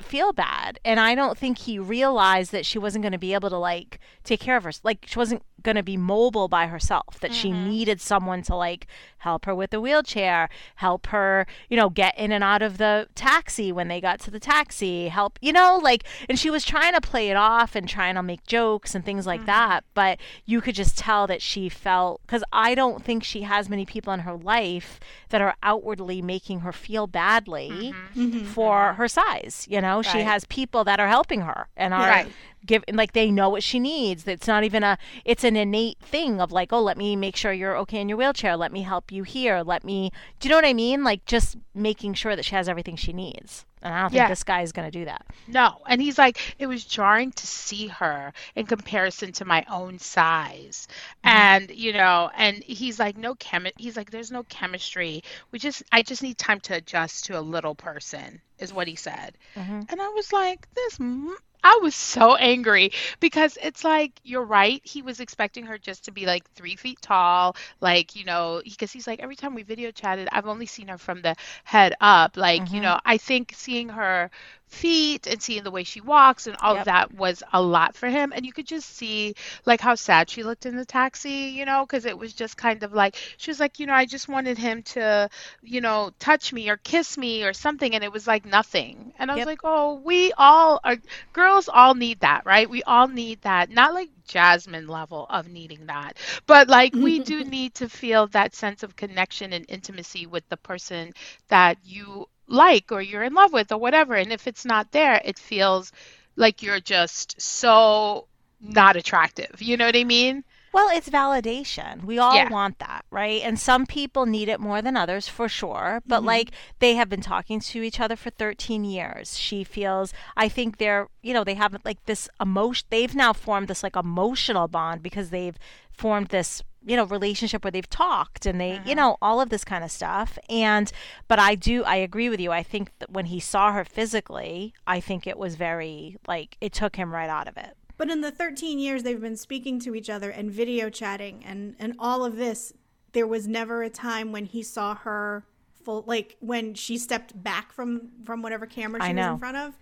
[0.01, 0.80] feel bad.
[0.84, 3.99] And I don't think he realized that she wasn't going to be able to like
[4.23, 7.49] take care of her like she wasn't going to be mobile by herself that she
[7.49, 7.69] mm-hmm.
[7.69, 8.88] needed someone to like
[9.21, 13.07] help her with the wheelchair help her you know get in and out of the
[13.15, 16.93] taxi when they got to the taxi help you know like and she was trying
[16.93, 19.47] to play it off and trying to make jokes and things like mm-hmm.
[19.47, 23.69] that but you could just tell that she felt cuz I don't think she has
[23.69, 28.21] many people in her life that are outwardly making her feel badly mm-hmm.
[28.21, 28.45] Mm-hmm.
[28.45, 30.01] for her size you know?
[30.01, 32.27] She has people that are helping her and are Right.
[32.65, 34.28] Give like they know what she needs.
[34.28, 37.54] It's not even a it's an innate thing of like oh let me make sure
[37.54, 38.56] you're okay in your wheelchair.
[38.58, 39.62] Let me help you here.
[39.62, 41.04] Let me do you know what i mean?
[41.04, 43.65] Like just making sure that she has everything she needs.
[43.84, 45.26] And i don't think this guy is going to do that.
[45.47, 49.97] No, and he's like, it was jarring to see her in comparison to my own
[49.97, 50.88] size,
[51.26, 51.38] mm-hmm.
[51.38, 53.71] and you know, and he's like, no chemi.
[53.78, 55.24] He's like, there's no chemistry.
[55.52, 58.95] We just, I just need time to adjust to a little person, is what he
[58.95, 59.82] said, mm-hmm.
[59.89, 61.00] and I was like, this.
[61.00, 64.82] m- I was so angry because it's like you're right.
[64.84, 68.91] He was expecting her just to be like three feet tall, like you know, because
[68.91, 72.38] he's like every time we video chatted, I've only seen her from the head up.
[72.38, 72.84] Like you mm-hmm.
[72.84, 74.32] know, I think seeing her
[74.71, 76.79] feet and seeing the way she walks and all Yep.
[76.79, 78.34] of that was a lot for him.
[78.36, 81.86] And you could just see like how sad she looked in the taxi, you know,
[81.86, 84.57] because it was just kind of like she was like, you know, I just wanted
[84.57, 85.29] him to,
[85.62, 89.13] you know, touch me or kiss me or something, and it was like nothing.
[89.19, 90.97] And I was like, oh, we all are
[91.34, 92.69] girls all need that, right?
[92.69, 93.69] We all need that.
[93.69, 98.55] Not like Jasmine level of needing that, but like we do need to feel that
[98.55, 101.13] sense of connection and intimacy with the person
[101.49, 104.15] that you like or you're in love with or whatever.
[104.15, 105.91] And if it's not there, it feels
[106.36, 108.27] like you're just so
[108.60, 109.62] not attractive.
[109.62, 110.43] You know what I mean?
[110.73, 112.03] Well, it's validation.
[112.05, 112.49] We all Yeah.
[112.49, 113.41] want that, right?
[113.43, 116.01] And some people need it more than others for sure.
[116.05, 116.27] But mm-hmm.
[116.27, 119.38] like they have been talking to each other for 13 years.
[119.38, 123.67] She feels I think they're, you know, they have like this emotion they've now formed
[123.67, 125.57] this like emotional bond because they've
[125.91, 128.95] formed this you know relationship where they've talked and they you mm-hmm.
[128.95, 130.91] know all of this kind of stuff and
[131.27, 134.73] but i do i agree with you i think that when he saw her physically
[134.88, 138.21] i think it was very like it took him right out of it But in
[138.21, 142.25] the 13 years they've been speaking to each other and video chatting and and all
[142.25, 142.73] of this,
[143.11, 145.45] there was never a time when he saw her
[145.83, 149.33] full like when she stepped back from from whatever camera I she was know.
[149.33, 149.77] in front of.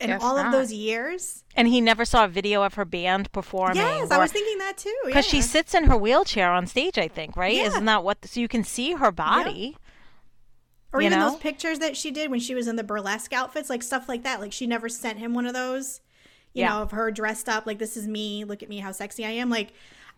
[0.00, 0.46] In guess all not.
[0.46, 1.44] of those years.
[1.54, 4.78] and he never saw a video of her band performing Yes, I was thinking that
[4.78, 4.96] too.
[5.04, 7.64] because she sits in her wheelchair on stage i think right Yeah.
[7.66, 9.76] isn't that what so you can see her body
[10.94, 11.30] or you even know?
[11.32, 14.22] those pictures that she did when she was in the burlesque outfits, like stuff like
[14.22, 14.40] that.
[14.40, 16.00] Like she never sent him one of those,
[16.54, 16.70] you Yeah.
[16.70, 18.44] know, of her dressed up like this is me.
[18.44, 19.50] Look at me, how sexy I am.
[19.50, 19.72] Like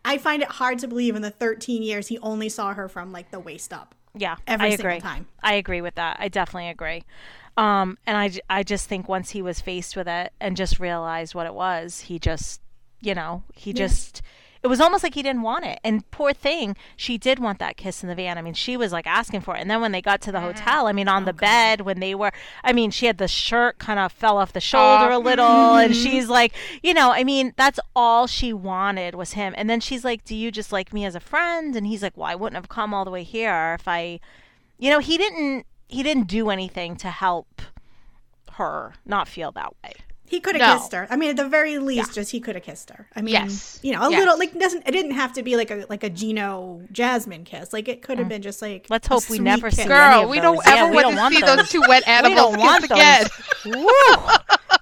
[0.05, 3.11] I find it hard to believe in the 13 years he only saw her from
[3.11, 3.95] like the waist up.
[4.15, 5.27] yeah Every i single agree time.
[5.43, 7.03] i agree with that i definitely agree
[7.59, 11.35] um and I, I just think once he was faced with it and just realized
[11.35, 12.61] what it was he just
[13.01, 14.23] you know he just
[14.67, 15.79] it was almost like he didn't want it.
[15.85, 18.37] And poor thing she did want that kiss in the van.
[18.37, 19.61] I mean she was like asking for it.
[19.61, 20.43] And then when they got to the mm.
[20.43, 22.33] hotel i mean on the oh, bed when they were
[22.65, 25.47] i mean she had the shirt kind of fell off the oh, shoulder a little.
[25.77, 26.03] And mm-hmm.
[26.03, 26.53] she's like
[26.83, 29.55] you know i mean that's all she wanted was him.
[29.57, 31.77] And then she's like do you just like me as a friend?
[31.77, 34.19] And he's like well i wouldn't have come all the way here if i
[34.79, 37.63] you know he didn't he didn't do anything to help
[38.55, 39.93] her not feel that way
[40.29, 40.79] He could have No.
[40.79, 41.07] kissed her.
[41.11, 43.07] I mean, at the very least, just he could have kissed her.
[43.15, 43.79] I mean, Yes.
[43.83, 44.19] you know, a Yes.
[44.19, 47.73] little like doesn't it didn't have to be like a like a Gino Jasmine kiss.
[47.73, 48.91] Like it could have been just like Mm.
[48.91, 49.77] Let's a hope we never kiss.
[49.77, 50.43] see any Girl, of we those.
[50.43, 51.57] don't Yeah, ever we want don't to want see those.
[51.57, 53.27] those two wet we animals don't want kiss again.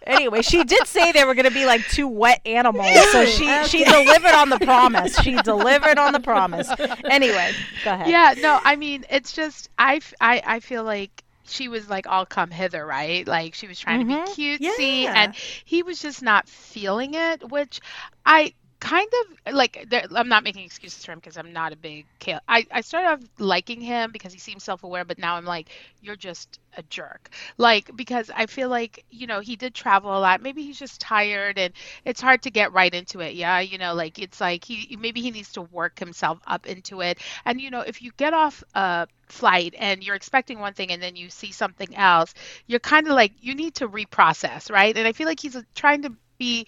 [0.07, 3.46] anyway, she did say they were going to be like two wet animals, so she
[3.66, 5.16] she delivered on the promise.
[5.20, 6.68] She delivered on the promise.
[7.04, 7.52] Anyway,
[7.85, 8.09] go ahead.
[8.09, 12.26] Yeah, no, I mean, it's just I I I feel like she was like all
[12.26, 13.26] come hither, right?
[13.26, 14.40] Like she was trying to be mm-hmm.
[14.40, 15.14] cutesy, Yeah.
[15.16, 17.80] and he was just not feeling it, which
[18.24, 18.54] I
[18.85, 19.09] kind
[19.47, 19.88] of like.
[20.14, 22.40] I'm not making excuses for him because I'm not a big Kale.
[22.47, 25.70] I, I started off liking him because he seems self-aware, but now I'm like,
[26.03, 27.31] you're just a jerk.
[27.57, 30.42] Like because I feel like you know he did travel a lot.
[30.42, 31.73] Maybe he's just tired, and
[32.05, 33.35] it's hard to get right into it.
[33.35, 37.01] Yeah, you know, like it's like he maybe he needs to work himself up into
[37.01, 37.18] it.
[37.47, 41.03] And you know, if you get off a flight and you're expecting one thing and
[41.03, 42.35] then you see something else,
[42.66, 44.94] you're kind of like you need to reprocess, right?
[44.94, 46.66] And I feel like he's trying to be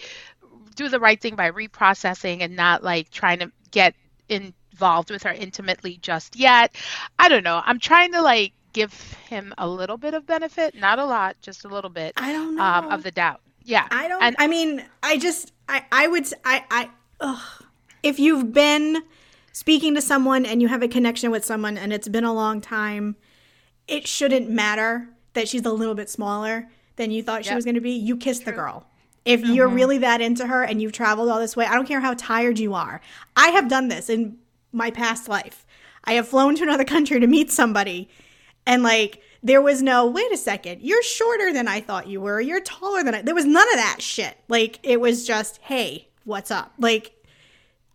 [0.77, 3.95] do the right thing by reprocessing and not like trying to get
[4.29, 6.77] involved with her intimately just yet.
[7.19, 7.63] I don't know.
[7.65, 8.93] I'm trying to like give
[9.29, 12.57] him a little bit of benefit, not a lot, just a little bit I don't
[12.57, 12.63] know.
[12.63, 13.41] um, of the doubt.
[13.65, 13.89] Yeah.
[13.91, 14.23] I don't.
[14.23, 17.65] And I mean, I just, I, I would, I I ugh.
[18.03, 19.03] if you've been
[19.53, 22.61] speaking to someone and you have a connection with someone and it's been a long
[22.61, 23.17] time,
[23.89, 27.75] it shouldn't matter that she's a little bit smaller than you thought she was going
[27.75, 27.93] to be.
[27.93, 28.87] You kiss the girl.
[29.27, 29.77] If you're mm-hmm.
[29.77, 32.59] really that into her and you've traveled all this way, I don't care how tired
[32.59, 33.01] you are.
[33.37, 34.39] I have done this in
[34.73, 35.67] my past life.
[36.05, 38.09] I have flown to another country to meet somebody
[38.67, 42.41] and like there was no wait a second you're shorter than i thought you were.
[42.41, 44.37] You're taller than i there was none of that shit.
[44.49, 46.73] Like it was just hey what's up?
[46.79, 47.13] Like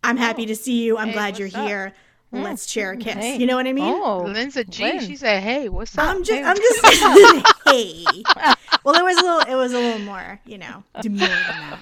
[0.02, 0.20] i'm oh.
[0.20, 0.98] happy to see you.
[0.98, 1.66] I'm Hey, glad you're up?
[1.66, 1.92] here
[2.32, 3.36] Mm, let's share a kiss Hey.
[3.36, 5.00] you know what i mean Oh, Linda G, Lynn.
[5.00, 8.04] she said, "Hey, what's up?" i'm just i'm just saying, hey
[8.84, 11.78] well it was a little it was a little more you know demure than that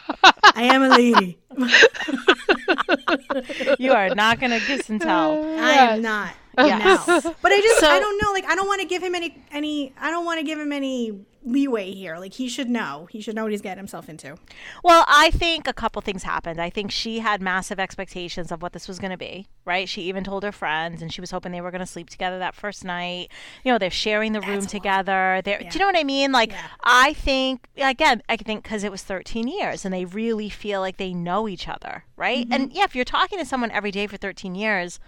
[0.57, 1.39] i am a lady
[3.79, 5.33] you are not going to kiss and tell.
[5.61, 6.33] I am not.
[6.59, 7.07] Yes.
[7.43, 8.33] But I just So- I don't know.
[8.33, 10.73] Like I don't want to give him any any I don't want to give him
[10.73, 12.19] any leeway here.
[12.19, 13.09] Like he should know.
[13.11, 14.37] He should know what he's getting himself into.
[14.85, 16.61] Well, I think a couple things happened.
[16.61, 19.89] I think she had massive expectations of what this was going to be, right?
[19.89, 22.39] She even told her friends, and she was hoping they were going to sleep together
[22.41, 23.31] that first night.
[23.65, 25.41] You know, they're sharing the room together.
[25.43, 26.31] They're, Do you know what I mean?
[26.31, 26.67] Like, Yeah.
[26.83, 30.99] I think again, I think because it was 13 years, and they really feel like
[30.99, 32.45] they know each other, right?
[32.45, 32.53] Mm-hmm.
[32.53, 35.01] And yeah, if you're talking to someone every day for 13 years,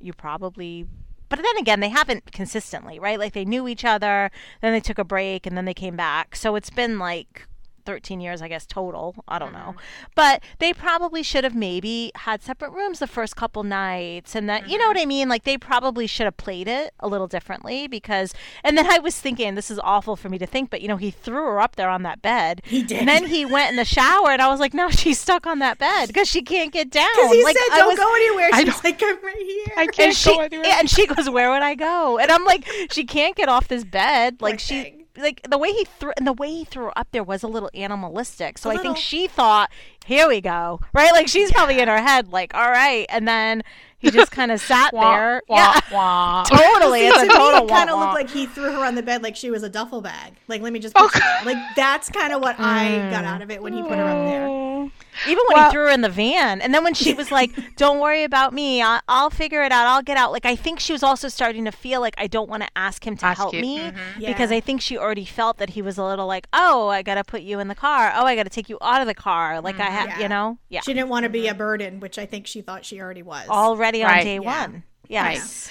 [0.00, 0.86] you probably.
[1.28, 3.18] But then again, they haven't consistently, right?
[3.18, 6.34] Like they knew each other, then they took a break, and then they came back.
[6.34, 7.46] So it's been like
[7.84, 9.14] 13 years, I guess, total.
[9.28, 9.58] I don't know.
[9.58, 10.04] Mm-hmm.
[10.14, 14.34] But they probably should have maybe had separate rooms the first couple nights.
[14.34, 15.02] And that, you know what mm-hmm.
[15.02, 15.28] I mean?
[15.28, 19.18] Like they probably should have played it a little differently because, and then I was
[19.18, 21.76] thinking, this is awful for me to think, but you know, he threw her up
[21.76, 22.62] there on that bed.
[22.64, 22.98] He did.
[22.98, 25.58] And then he went in the shower and I was like, no, she's stuck on
[25.60, 27.08] that bed because she can't get down.
[27.16, 28.50] Because he like, said I don't was- go anywhere.
[28.52, 29.74] I She's don't- like I'm right here.
[29.76, 30.66] I can't she go anywhere.
[30.78, 33.84] and she goes, "Where would I go?" And I'm like, "She can't get off this
[33.84, 34.40] bed.
[34.40, 34.99] Like she." thing.
[35.16, 37.70] Like the way he threw and the way he threw up there was a little
[37.74, 38.58] animalistic.
[38.58, 38.94] So A I little.
[38.94, 39.70] think she thought,
[40.04, 41.12] "Here we go," right?
[41.12, 43.62] Like she's probably in her head, like, "All right," and then
[43.98, 45.42] he just kind of sat Wah, there.
[45.48, 46.44] wah, yeah, wah.
[46.48, 47.00] totally.
[47.06, 49.02] It's to a me, total it kind of looked like he threw her on the
[49.02, 50.34] bed like she was a duffel bag.
[50.48, 51.28] Like, let me just Oh, picture.
[51.44, 53.28] Like, that's kind of what I got Mm.
[53.28, 54.90] out of it when he put her up there.
[55.26, 57.50] Even when Well- he threw her in the van, and then when she was like,
[57.76, 59.86] "Don't worry about me, I- I'll figure it out.
[59.86, 62.48] I'll get out." Like I think she was also starting to feel like I don't
[62.48, 63.94] want to ask him to Ask help you, me mhm.
[64.26, 64.56] because Yeah.
[64.58, 67.24] I think she already felt that he was a little like, "Oh, I got to
[67.24, 68.12] put you in the car.
[68.14, 70.18] Oh, I got to take you out of the car." Like I had, Yeah.
[70.20, 72.84] you know, yeah, She didn't want to be a burden, which I think she thought
[72.84, 73.48] she already was.
[73.48, 74.24] already on Right.
[74.24, 74.40] day Yeah.
[74.66, 74.84] one.
[75.08, 75.68] Yes.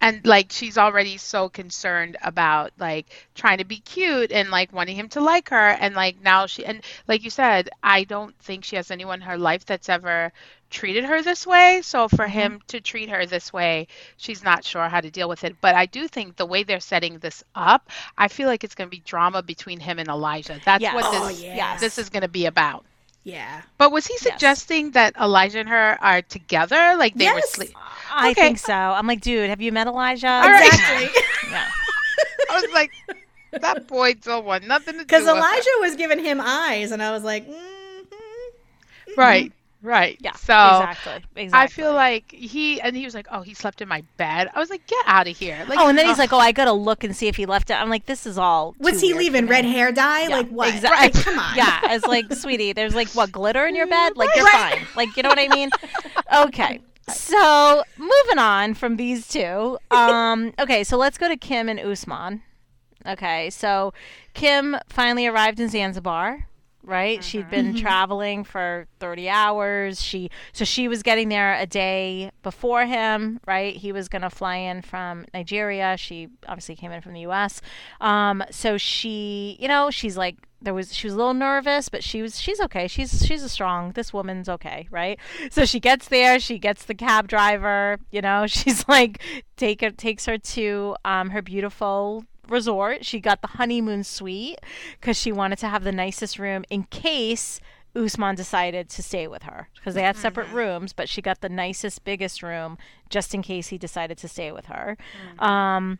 [0.00, 4.96] And like she's already so concerned about like trying to be cute and like wanting
[4.96, 8.64] him to like her and like now she and like you said i don't think
[8.64, 10.32] she has anyone in her life that's ever
[10.70, 12.28] treated her this way so for mm-hmm.
[12.28, 15.74] him to treat her this way she's not sure how to deal with it but
[15.74, 18.96] i do think the way they're setting this up i feel like it's going to
[18.96, 20.92] be drama between him and elijah that's Yes.
[20.92, 21.44] what Oh, this
[21.80, 22.84] this is going to be about
[23.24, 23.62] Yeah.
[23.78, 24.18] but was he Yes.
[24.18, 27.50] suggesting that elijah and her are together like they were Yes.
[27.50, 27.76] sleep
[28.16, 28.40] I Okay.
[28.42, 28.72] think so.
[28.74, 30.42] I'm like, dude, have you met Elijah?
[30.44, 31.08] Exactly.
[31.50, 31.68] Yeah.
[32.50, 32.90] i was like
[33.60, 35.36] that boy don't want nothing to do Because with her.
[35.36, 39.20] Elijah was giving him eyes, and I was like, mm-hmm.
[39.20, 39.52] Right,
[39.82, 40.16] right.
[40.20, 40.32] Yeah.
[40.34, 41.24] So exactly.
[41.36, 41.50] Exactly.
[41.52, 44.58] I feel like he and he was like, "Oh, he slept in my bed." I
[44.58, 46.72] was like, "Get out of here!" Like, oh, and then he's like, "Oh, I gotta
[46.72, 49.14] look and see if he left it." I'm like, "This is all." Was too he
[49.14, 50.22] leaving red hair dye?
[50.22, 50.74] Yeah, like what?
[50.74, 51.56] exact- Like, come on.
[51.56, 54.16] Yeah, it's like, sweetie, there's like what glitter in your bed?
[54.16, 54.86] Like you're fine.
[54.96, 55.70] Like you know what I mean?
[56.46, 56.80] Okay.
[57.08, 59.78] So moving on from these two.
[59.90, 62.42] Um, okay, so let's go to Kim and Usman.
[63.06, 63.92] Okay, so
[64.34, 66.48] Kim finally arrived in Zanzibar.
[66.82, 70.00] Right, she'd been traveling for 30 hours.
[70.00, 73.40] She so she was getting there a day before him.
[73.44, 75.96] Right, he was gonna fly in from Nigeria.
[75.96, 77.60] She obviously came in from the U.S.
[78.00, 82.02] Um, so she, you know, she's like there was she was a little nervous, but
[82.02, 82.88] she was she's okay.
[82.88, 83.92] She's she's a strong.
[83.92, 85.18] This woman's okay, right?
[85.50, 86.38] So she gets there.
[86.38, 87.98] She gets the cab driver.
[88.10, 89.22] You know, she's like
[89.56, 93.04] take her takes her to um, her beautiful resort.
[93.04, 94.58] She got the honeymoon suite
[95.00, 97.60] because she wanted to have the nicest room in case
[97.94, 101.48] Usman decided to stay with her because they had separate rooms, but she got the
[101.48, 102.76] nicest, biggest room
[103.08, 104.96] just in case he decided to stay with her.
[105.38, 105.98] Um,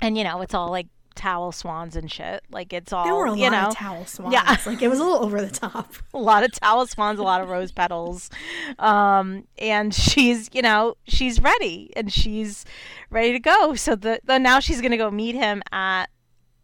[0.00, 2.42] and you know, it's all like towel swans and shit.
[2.50, 4.32] Like it's all There were a you lot know of towel swans.
[4.32, 4.56] Yeah.
[4.66, 5.94] Like it was a little over the top.
[6.14, 8.30] a lot of towel swans, a lot of rose petals.
[8.78, 12.64] Um, and she's, you know, she's ready and she's
[13.10, 13.74] ready to go.
[13.74, 16.08] So the, the now she's going to go meet him at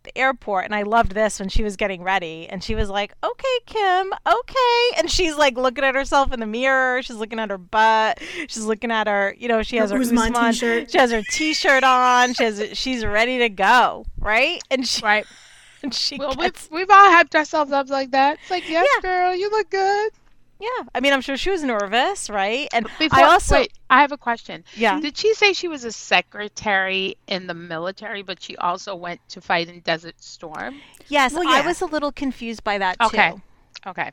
[0.08, 0.64] the airport.
[0.64, 4.12] And I loved this when she was getting ready and she was like, okay, Kim,
[4.26, 4.90] okay.
[4.98, 7.02] And she's like looking at herself in the mirror.
[7.02, 8.20] She's looking at her butt.
[8.48, 10.90] She's looking at her, you know, she has her, Usman Usman t-shirt.
[10.90, 12.34] She has her t-shirt on.
[12.34, 14.06] She has, she's ready to go.
[14.18, 14.60] Right.
[14.70, 15.26] And she, right.
[15.82, 18.38] and she Well, gets, we've we've all hyped ourselves up like that.
[18.40, 19.02] It's like, yes, Yeah.
[19.08, 20.12] girl, you look good.
[20.60, 20.84] Yeah.
[20.94, 22.28] I mean, I'm sure she was nervous.
[22.28, 22.68] Right.
[22.72, 24.64] And Before, I also, wait, I have a question.
[24.74, 25.00] yeah.
[25.00, 29.40] Did she say she was a secretary in the military, but she also went to
[29.40, 30.80] fight in Desert Storm?
[31.08, 33.30] Yes, Well, I was a little confused by that Okay.
[33.30, 33.42] too.
[33.86, 34.02] Okay.
[34.02, 34.10] Okay.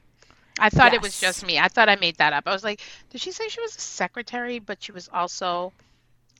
[0.57, 1.59] I thought it was just me.
[1.59, 2.43] I thought I made that up.
[2.47, 2.79] I was like,
[3.09, 5.73] did she say she was a secretary, but she was also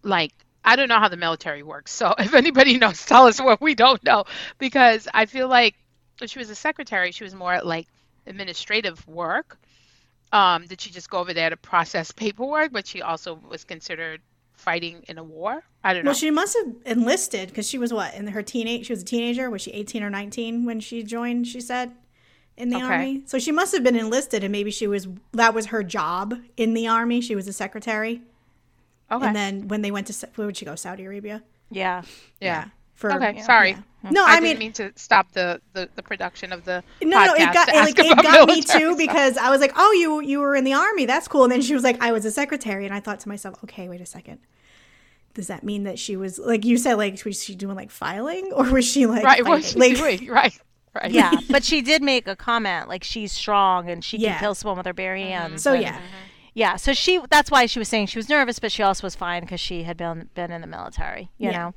[0.04, 0.32] like,
[0.63, 1.91] I don't know how the military works.
[1.91, 4.24] So if anybody knows, tell us what we don't know.
[4.58, 5.76] Because I feel like
[6.22, 7.88] if she was a secretary, she was more like
[8.26, 9.58] administrative work.
[10.31, 14.21] Um, did she just go over there to process paperwork, but she also was considered
[14.53, 15.63] fighting in a war?
[15.83, 16.09] I don't know.
[16.09, 18.88] Well, she must have enlisted because she was what in her teenage.
[18.88, 19.49] She was a teenager.
[19.49, 21.47] Was she eighteen or nineteen when she joined?
[21.47, 21.93] She said
[22.57, 22.85] in the Okay.
[22.85, 23.23] army.
[23.25, 26.73] So she must have been enlisted, and maybe she was that was her job in
[26.73, 27.21] the army.
[27.21, 28.21] She was a secretary,
[29.11, 29.27] okay.
[29.27, 30.75] and then when they went to where would she go?
[30.75, 31.43] Saudi Arabia.
[31.71, 32.03] Yeah.
[32.39, 32.65] yeah.
[32.95, 33.41] For Okay.
[33.41, 33.71] Sorry.
[33.71, 34.10] yeah.
[34.10, 37.25] No, I, I, didn't mean, mean to stop the, the, the production of the no,
[37.25, 38.97] no, it got to it, ask like, it about got me too stuff.
[38.97, 41.05] because I was like, oh, you you were in the army.
[41.05, 41.43] That's cool.
[41.43, 43.89] And then she was like, I was a secretary, and I thought to myself, okay,
[43.89, 44.39] wait a second.
[45.34, 48.51] Does that mean that she was like you said, like was she doing like filing
[48.53, 49.43] or was she like right.
[49.43, 50.27] What was she like, doing?
[50.31, 50.58] Right.
[50.93, 51.12] Right.
[51.12, 54.34] Yeah, but she did make a comment like she's strong and she Yeah.
[54.34, 55.27] can kill someone with her bare mm-hmm.
[55.27, 55.62] hands.
[55.62, 55.99] So and- yeah,
[56.53, 56.75] yeah.
[56.77, 59.41] So she that's why she was saying she was nervous, but she also was fine
[59.41, 61.31] because she had been been in the military.
[61.38, 61.58] You Yeah.
[61.58, 61.73] know.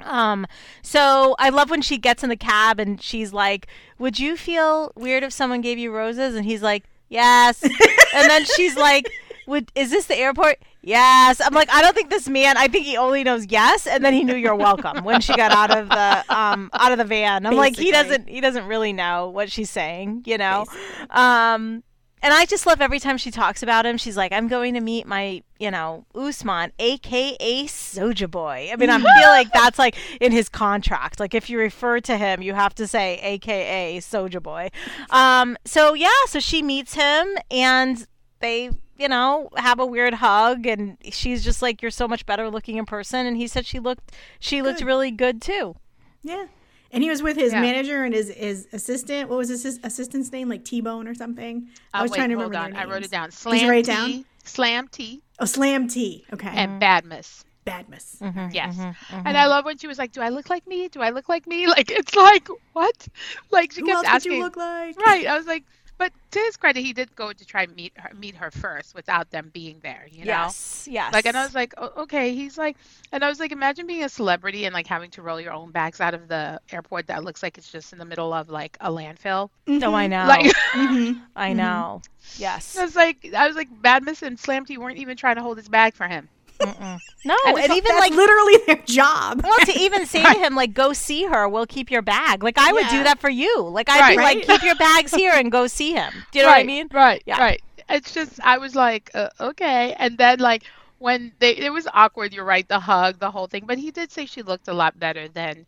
[0.00, 0.46] Um.
[0.82, 3.66] So I love when she gets in the cab and she's like,
[3.98, 8.44] "Would you feel weird if someone gave you roses?" And he's like, "Yes." and then
[8.44, 9.10] she's like,
[9.46, 11.40] "Would is this the airport?" Yes.
[11.44, 12.56] I'm like, I don't think this man.
[12.56, 15.50] I think he only knows yes, and then he knew you're welcome when she got
[15.50, 17.44] out of the um out of the van.
[17.44, 20.64] I'm like, he doesn't he doesn't really know what she's saying, you know.
[21.10, 21.82] Um.
[22.22, 23.96] And I just love every time she talks about him.
[23.96, 28.90] She's like, "I'm going to meet my, you know, Usman, aka Soja Boy." I mean,
[28.90, 31.20] I feel like that's like in his contract.
[31.20, 34.70] Like if you refer to him, you have to say aka Soja Boy.
[35.10, 38.06] Um, so yeah, so she meets him and
[38.40, 42.50] they, you know, have a weird hug and she's just like, "You're so much better
[42.50, 45.76] looking in person." And he said she looked she looked really good too.
[46.22, 46.46] Yeah.
[46.90, 47.60] And he was with his Yeah.
[47.60, 49.28] manager and his, his assistant.
[49.28, 50.48] What was his assistant's name?
[50.48, 51.68] Like T Bone or something?
[51.92, 52.64] I Uh, was wait, trying to hold remember.
[52.66, 52.72] on.
[52.72, 53.28] their I wrote it down.
[53.30, 54.24] Did Slam you write it T, down?
[54.44, 56.24] Slam T, Oh, Slam T.
[56.32, 56.48] Okay.
[56.48, 57.44] and Badmus.
[57.66, 58.16] Badmus.
[58.54, 58.76] Yes.
[58.76, 59.26] Mm-hmm.
[59.26, 60.88] And I love when she was like, "Do I look like me?
[60.88, 63.08] Do I look like me?" Like it's like what?
[63.50, 64.32] Like she Who kept else would asking.
[64.32, 64.96] you look like?
[64.98, 65.26] Right.
[65.26, 65.64] I was like,
[65.98, 68.94] but to his credit, he did go to try and meet her, meet her first
[68.94, 70.06] without them being there.
[70.10, 70.32] You know.
[70.32, 71.12] Yes, yes.
[71.12, 72.34] Like and I was like, oh, okay.
[72.34, 72.76] He's like,
[73.12, 75.70] and I was like, imagine being a celebrity and like having to roll your own
[75.72, 78.76] bags out of the airport that looks like it's just in the middle of like
[78.80, 79.50] a landfill.
[79.68, 80.26] oh, I know.
[80.26, 81.20] Like Mm-hmm.
[81.34, 82.02] I know.
[82.36, 82.76] Yes.
[82.76, 85.56] I was like, I was like, Badmus and Slam T weren't even trying to hold
[85.56, 86.28] his bag for him.
[86.60, 87.00] Mm-mm.
[87.24, 89.42] No, And and, even That's like literally their job.
[89.44, 91.48] well, to even say to him like, "Go see her.
[91.48, 92.90] We'll keep your bag." Like I would Yeah.
[92.90, 93.60] do that for you.
[93.62, 94.36] Like I'd be Right.
[94.36, 96.64] like, "Keep your bags here and go see him." Do you know right, what I
[96.64, 96.88] mean?
[96.92, 97.22] Right.
[97.26, 97.38] Yeah.
[97.38, 97.62] Right.
[97.88, 100.64] It's just I was like, uh, okay, and then like
[100.98, 102.32] when they it was awkward.
[102.32, 103.64] You're right, the hug, the whole thing.
[103.66, 105.66] But he did say she looked a lot better than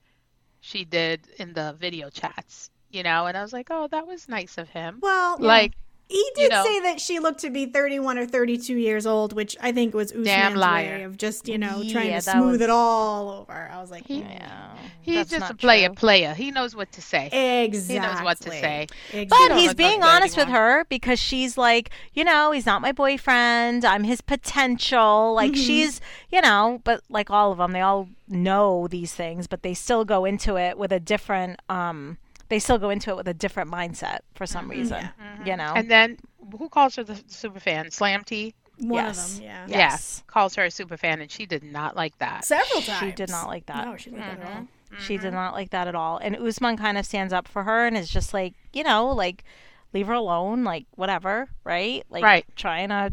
[0.61, 2.71] she did in the video chats.
[2.91, 4.99] You know, and I was like, oh, that was nice of him.
[5.01, 5.73] Well, Like,
[6.11, 6.65] he did know.
[6.65, 10.11] say that she looked to be 31 or 32 years old, which I think was
[10.13, 10.99] Usman's liar.
[10.99, 13.71] way of just, you know, trying Yeah, to smooth was- it all over.
[13.73, 14.73] I was like, He- mm, Yeah.
[15.03, 15.95] he's just a player, true.
[15.95, 16.35] player.
[16.35, 17.27] He knows what to say.
[17.65, 17.95] exactly.
[17.95, 18.87] He knows what to say.
[19.13, 19.27] Exactly.
[19.49, 22.93] But he's being like honest with her because she's like, you know, he's not my
[22.93, 23.85] boyfriend.
[23.85, 25.35] I'm his potential.
[25.35, 25.61] Like Mm-hmm.
[25.63, 26.01] she's,
[26.31, 30.05] you know, but like all of them, they all know these things, but they still
[30.05, 32.19] go into it with a different um
[32.51, 34.81] they still go into it with a different mindset for some mm-hmm.
[34.81, 34.99] reason.
[34.99, 35.47] Mm-hmm.
[35.47, 35.65] You know.
[35.65, 35.77] Mm-hmm.
[35.79, 36.19] And then
[36.59, 37.91] who calls her the super fan?
[37.91, 38.55] Slam T.
[38.79, 39.19] One Yes.
[39.19, 39.51] of them, yeah.
[39.51, 39.67] Yeah.
[39.69, 40.25] Yeah, Yes.
[40.27, 42.45] calls her a super fan, and she did not like that.
[42.45, 42.99] Several times.
[42.99, 43.15] She times.
[43.15, 43.87] did not like that.
[43.87, 44.59] No, she didn't like that at mm-hmm.
[44.59, 45.01] all.
[45.01, 46.19] She did not like that at all.
[46.19, 49.45] And Usman kind of stands up for her and is just like, you know, like
[49.93, 52.05] leave her alone, like whatever, right?
[52.11, 52.45] Like Right.
[52.57, 53.13] trying to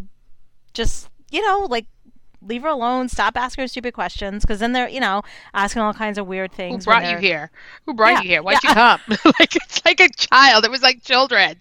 [0.73, 1.85] just, you know, like
[2.47, 5.21] leave her alone, stop asking her stupid questions because then they're, you know,
[5.53, 6.85] asking all kinds of weird things.
[6.85, 7.51] Who brought you here?
[7.85, 8.43] Who brought Yeah, you here?
[8.43, 8.69] Why'd yeah.
[8.69, 9.01] you come?
[9.39, 10.65] like it's like a child.
[10.65, 11.57] It was like children.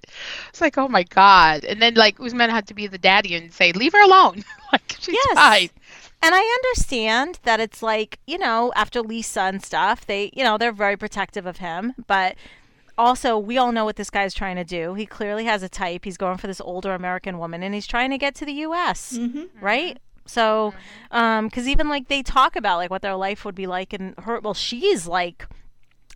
[0.48, 1.64] It's like, oh my god.
[1.64, 4.44] And then like Usman had to be the daddy and say, leave her alone.
[4.72, 5.34] like she's Yes.
[5.34, 5.70] fine.
[6.22, 10.56] And I understand that it's like, you know, after Lisa and stuff, they, you know,
[10.56, 11.92] they're very protective of him.
[12.06, 12.36] But
[12.98, 14.94] also, we all know what this guy's trying to do.
[14.94, 16.04] He clearly has a type.
[16.06, 19.18] He's going for this older American woman and he's trying to get to the U.S.,
[19.18, 19.62] Mm-hmm.
[19.64, 19.98] right?
[20.26, 20.74] So,
[21.10, 24.14] um, because even like they talk about like what their life would be like and
[24.18, 25.46] her, well, she's like,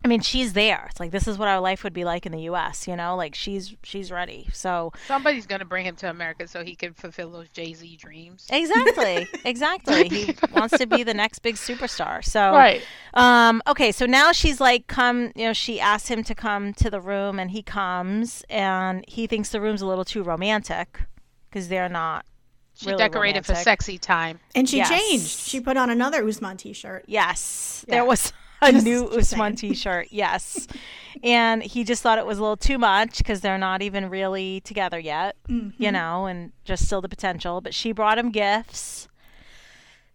[0.03, 0.87] I mean, she's there.
[0.91, 2.89] It's like this is what our life would be like in the U.S.
[2.89, 4.49] You know, like she's she's ready.
[4.51, 8.47] So Somebody's gonna bring him to America so he can fulfill those Jay Z dreams.
[8.51, 10.09] exactly, exactly.
[10.09, 12.25] He wants to be the next big superstar.
[12.25, 12.83] So Right.
[13.13, 16.89] Um, okay, so now she's like, come, you know, she asks him to come to
[16.89, 21.01] the room, and he comes, and he thinks the room's a little too romantic
[21.51, 22.25] because they're not.
[22.81, 24.41] She really decorated for sexy time.
[24.55, 24.89] And she Yes.
[24.89, 25.39] changed.
[25.39, 27.05] She put on another Usman t-shirt.
[27.07, 27.97] Yes, Yeah.
[27.97, 29.57] there was a Just- new just Usman.
[29.57, 30.09] T-shirt.
[30.11, 30.67] Yes,
[31.23, 34.61] and he just thought it was a little too much because they're not even really
[34.63, 35.83] together yet, Mm-hmm.
[35.83, 37.61] you know, and just still the potential.
[37.61, 39.09] But she brought him gifts,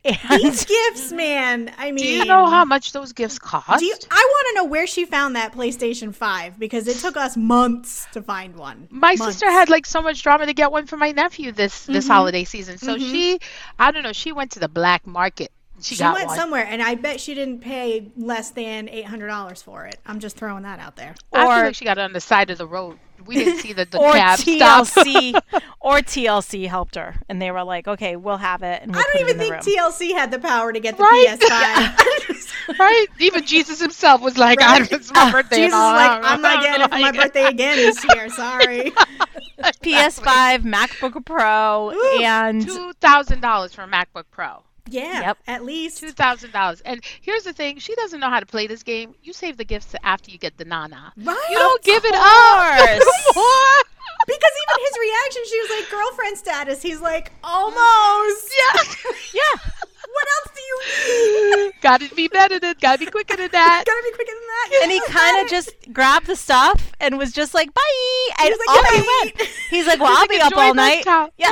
[0.06, 1.72] and These gifts, man.
[1.78, 3.80] I mean, Do you know how much those gifts cost?
[3.80, 7.18] Do you, I want to know where she found that PlayStation 5 because it took
[7.18, 8.88] us months to find one.
[8.92, 9.26] my Months.
[9.26, 11.94] sister had like so much drama to get one for my nephew this Mm-hmm.
[11.94, 12.78] this holiday season.
[12.78, 13.40] So she,
[13.80, 15.52] I don't know, she went to the black market.
[15.82, 16.38] She, She got went one.
[16.38, 20.00] somewhere, and I bet she didn't pay less than eight hundred dollars for it.
[20.06, 21.16] I'm just throwing that out there.
[21.34, 22.98] I feel like she got it on the side of the road.
[23.26, 24.88] We didn't see the, the or cab stop.
[24.88, 25.42] TLC
[25.82, 29.10] or TLC helped her, and they were like, "Okay, we'll have it." And we'll I
[29.14, 29.62] don't even think room.
[29.62, 31.38] TLC had the power to get the Right?
[31.40, 32.80] PS5.
[32.80, 33.08] right?
[33.20, 34.82] Even Jesus himself was like, Right?
[34.82, 35.94] I, "It's my ah, birthday." Jesus is and all.
[35.94, 38.30] like, I'm not getting it for my birthday again this year.
[38.30, 38.92] Sorry.
[39.84, 44.64] PS5, MacBook Pro, Ooh, and Two thousand dollars for a MacBook Pro.
[44.90, 45.22] Yeah.
[45.22, 45.38] Yep.
[45.48, 46.00] At least.
[46.00, 46.82] Two thousand dollars.
[46.82, 49.16] And here's the thing: she doesn't know how to play this game.
[49.24, 51.14] You save the gifts after you get the nana.
[51.18, 51.48] Right.
[51.50, 53.00] You don't give it up.
[53.34, 53.84] Come on.
[54.28, 56.82] Because even his reaction, she was like, girlfriend status.
[56.82, 57.36] He's like, mm.
[57.44, 58.52] almost.
[58.58, 59.12] Yeah.
[59.34, 59.72] yeah,
[60.16, 61.74] What else do you need?
[61.82, 62.76] Gotta be better than.
[62.82, 63.84] Gotta be quicker than that.
[63.88, 64.80] Gotta be quicker than that.
[64.84, 68.60] and he kind of just grabbed the stuff and was just like, "Bye," and was
[68.68, 69.02] like, off he
[69.42, 69.50] went.
[69.70, 71.30] He's like, "Well, I'll like, be up all night." time.
[71.38, 71.52] Yeah,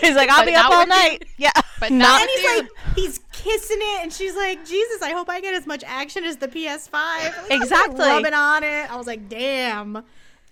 [0.00, 0.94] he's like, "I'll But be up all with you.
[0.94, 2.58] night." Yeah, But not not And he's Dude.
[2.62, 6.24] like, he's kissing it, and she's like, Jesus, I hope I get as much action
[6.24, 6.92] as the PS5.
[6.92, 8.00] Like, Exactly.
[8.00, 8.90] Rubbing on it.
[8.90, 10.02] I was like, damn.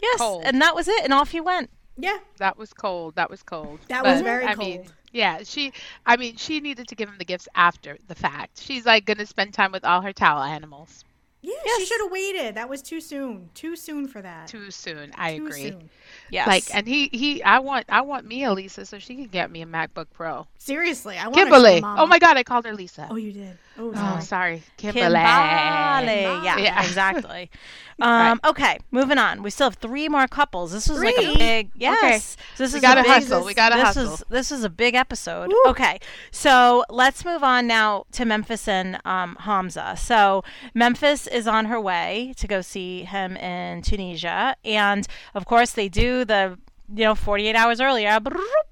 [0.01, 0.43] yes, Cold.
[0.45, 1.71] and that was it, and off he went.
[1.99, 2.19] Yeah.
[2.39, 3.15] That was cold.
[3.17, 3.79] That was cold.
[3.89, 4.69] That was very I cold.
[4.69, 5.73] Mean, yeah, she.
[6.05, 8.61] I mean, she needed to give him the gifts after the fact.
[8.61, 11.05] She's like gonna spend time with all her towel animals.
[11.43, 12.57] Yeah, she should have waited.
[12.57, 13.51] That was too soon.
[13.55, 14.49] Too soon for that.
[14.49, 15.13] Too soon.
[15.17, 15.63] I Too agree.
[15.71, 15.91] soon.
[16.29, 16.49] Yes.
[16.49, 17.43] Like, and he he.
[17.43, 20.47] I want I want Mia Lisa so she can get me a MacBook Pro.
[20.59, 21.81] Seriously, I want Kimberly.
[21.81, 22.01] Mom.
[22.01, 23.07] Oh my God, I called her Lisa.
[23.11, 23.57] Oh, you did.
[23.79, 24.23] Oh, Oh, sorry.
[24.23, 25.03] sorry, Kimberly.
[25.15, 26.45] Kimberly.
[26.45, 26.83] Yeah, Yeah.
[26.83, 27.51] exactly.
[27.99, 29.43] Um, Okay, moving on.
[29.43, 30.71] We still have three more couples.
[30.71, 32.37] This was like a big yes.
[32.55, 33.43] So this We is gotta a big, hustle.
[33.43, 34.13] We gotta this hustle.
[34.13, 35.49] Is, this is a big episode.
[35.49, 35.63] Woo.
[35.71, 35.99] Okay,
[36.31, 39.95] so let's move on now to Memphis and um, Hamza.
[39.97, 45.73] So Memphis is on her way to go see him in Tunisia, and of course
[45.73, 46.59] they do the
[46.95, 48.19] you know 48 hours earlier.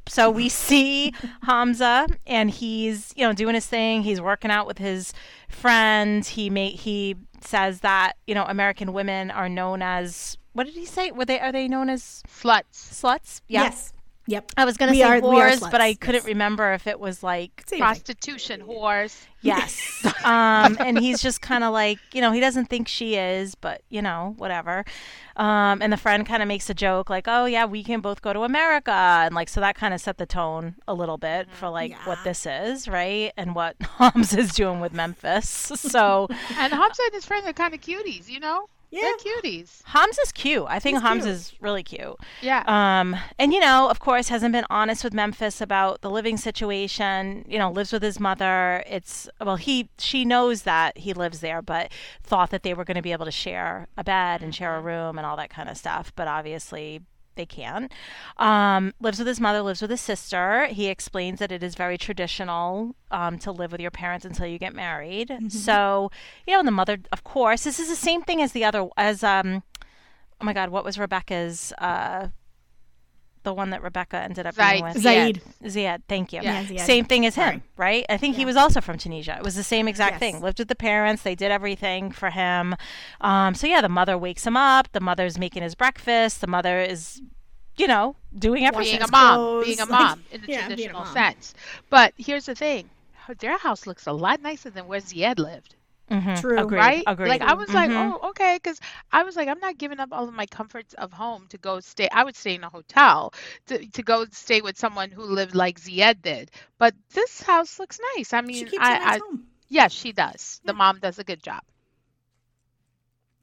[0.07, 1.13] So we see
[1.43, 4.03] Hamza, and he's you know doing his thing.
[4.03, 5.13] He's working out with his
[5.49, 6.25] friend.
[6.25, 10.85] He may he says that you know American women are known as what did he
[10.87, 11.11] say?
[11.11, 12.65] Were they are they known as Sluts.
[12.73, 13.41] sluts?
[13.49, 13.65] Yeah.
[13.65, 13.93] Yes.
[14.27, 14.53] Yep.
[14.57, 17.79] I was gonna say are- whores, but I couldn't remember if it was like Same
[17.79, 17.81] thing.
[17.81, 19.27] Prostitution whores.
[19.43, 20.03] yes.
[20.25, 23.83] um, and he's just kind of like you know he doesn't think she is, but
[23.91, 24.85] you know whatever.
[25.37, 28.23] Um, and the friend kind of makes a joke like, "Oh yeah, we can both
[28.23, 31.49] go to America," and like so that kind of set the tone a little bit
[31.51, 33.33] for like what this is, right?
[33.37, 35.49] And what Holmes is doing with Memphis.
[35.49, 38.69] So And Hamza and his friends are kind of cuties, you know?
[38.95, 39.13] Yeah.
[39.25, 39.83] They're cuties.
[40.23, 40.65] Is cute.
[40.69, 41.27] I think He's cute.
[41.27, 42.17] is really cute.
[42.41, 42.63] Yeah.
[42.67, 47.45] Um, and you know, of course, hasn't been honest with Memphis about the living situation.
[47.49, 48.85] You know, lives with his mother.
[48.87, 51.91] It's well, he she knows that he lives there, but
[52.23, 54.81] thought that they were going to be able to share a bed and share a
[54.81, 56.13] room and all that kind of stuff.
[56.15, 57.01] But obviously,
[57.37, 57.91] they can't.
[58.37, 59.63] Um, lives with his mother.
[59.63, 60.67] Lives with his sister.
[60.67, 64.59] He explains that it is very traditional um, to live with your parents until you
[64.59, 65.31] get married.
[65.51, 66.11] So,
[66.47, 69.23] you know, the mother, of course, this is the same thing as the other as
[69.23, 69.63] um.
[70.41, 72.29] Oh my God, what was Rebecca's uh
[73.45, 74.83] the one that Rebecca ended up being Zaid.
[74.95, 75.03] with?
[75.03, 75.43] Zaid.
[75.65, 76.41] Ziad, thank you.
[76.43, 76.63] Yeah.
[76.63, 76.87] Yeah, Ziad.
[76.87, 77.63] Same thing as him, Sorry.
[77.77, 78.07] right?
[78.09, 79.37] I think he was also from Tunisia.
[79.39, 80.19] It was the same exact Yes.
[80.21, 80.41] thing.
[80.41, 81.23] Lived with the parents.
[81.23, 82.75] They did everything for him.
[83.21, 84.91] Um, so yeah, the mother wakes him up.
[84.93, 86.41] The mother's making his breakfast.
[86.41, 87.23] The mother is,
[87.77, 88.95] you know, doing everything.
[88.99, 91.55] being a mom, clothes, being a like- mom in the yeah, traditional sense.
[91.91, 92.91] But here's the thing:
[93.39, 95.75] their house looks a lot nicer than where Ziad lived,
[96.11, 96.35] Mhm.
[96.35, 96.59] True.
[96.59, 96.79] Agreed.
[96.79, 97.05] right?
[97.07, 97.29] Agreed.
[97.29, 97.95] Like I was like, Mhm.
[97.95, 98.81] oh, okay, because
[99.13, 101.81] I was like, I'm not giving up all of my comforts of home to go
[101.81, 102.09] stay.
[102.11, 103.33] I would stay in a hotel
[103.67, 106.51] to to go stay with someone who lived like Ziad did.
[106.79, 108.33] But this house looks nice.
[108.33, 109.47] I mean, She keeps I, I home.
[109.69, 110.61] yes, she does.
[110.65, 111.63] The mom does a good job.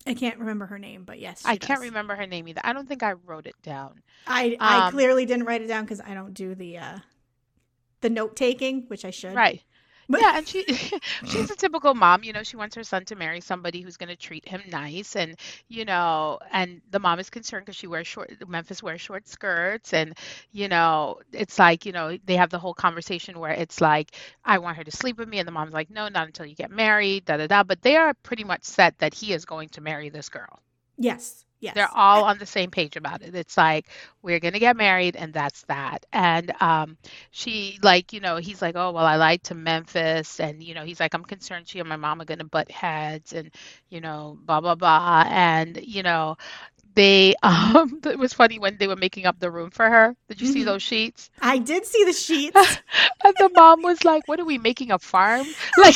[0.06, 2.62] I can't remember her name, but yes, I can't remember her name either.
[2.64, 4.02] I don't think I wrote it down.
[4.28, 7.00] I I Um, clearly didn't write it down because I don't do the uh
[8.02, 9.42] the note taking, which I should.
[9.42, 9.64] Right.
[10.10, 10.64] But- Yeah, and she
[11.26, 11.52] she's mm.
[11.52, 14.16] a typical mom, you know, she wants her son to marry somebody who's going to
[14.16, 15.36] treat him nice and
[15.68, 19.94] you know, and the mom is concerned because she wears short Memphis wears short skirts
[19.94, 20.18] and
[20.52, 24.58] you know, it's like, you know, they have the whole conversation where it's like I
[24.60, 26.72] want her to sleep with me and the mom's like, "No, not until you get
[26.72, 29.82] married." da da da, but they are pretty much set that he is going to
[29.82, 30.60] marry this girl.
[30.98, 31.46] Yes.
[31.62, 31.76] Yes.
[31.76, 33.36] They're all on the same page about it.
[33.36, 33.88] It's like
[34.22, 36.06] we're gonna get married, and that's that.
[36.12, 36.98] And um,
[37.32, 40.84] she like you know he's like, oh well, I lied to Memphis, and you know
[40.86, 43.52] he's like, I'm concerned she and my mom are gonna butt heads, and
[43.90, 46.38] you know blah blah blah, and you know
[46.96, 50.16] they um it was funny when they were making up the room for her.
[50.28, 50.66] Did you see Mhm.
[50.66, 51.30] those sheets?
[51.42, 52.80] I did see the sheets.
[53.24, 55.56] And the mom was like, what are we making a farm?
[55.78, 55.96] Like.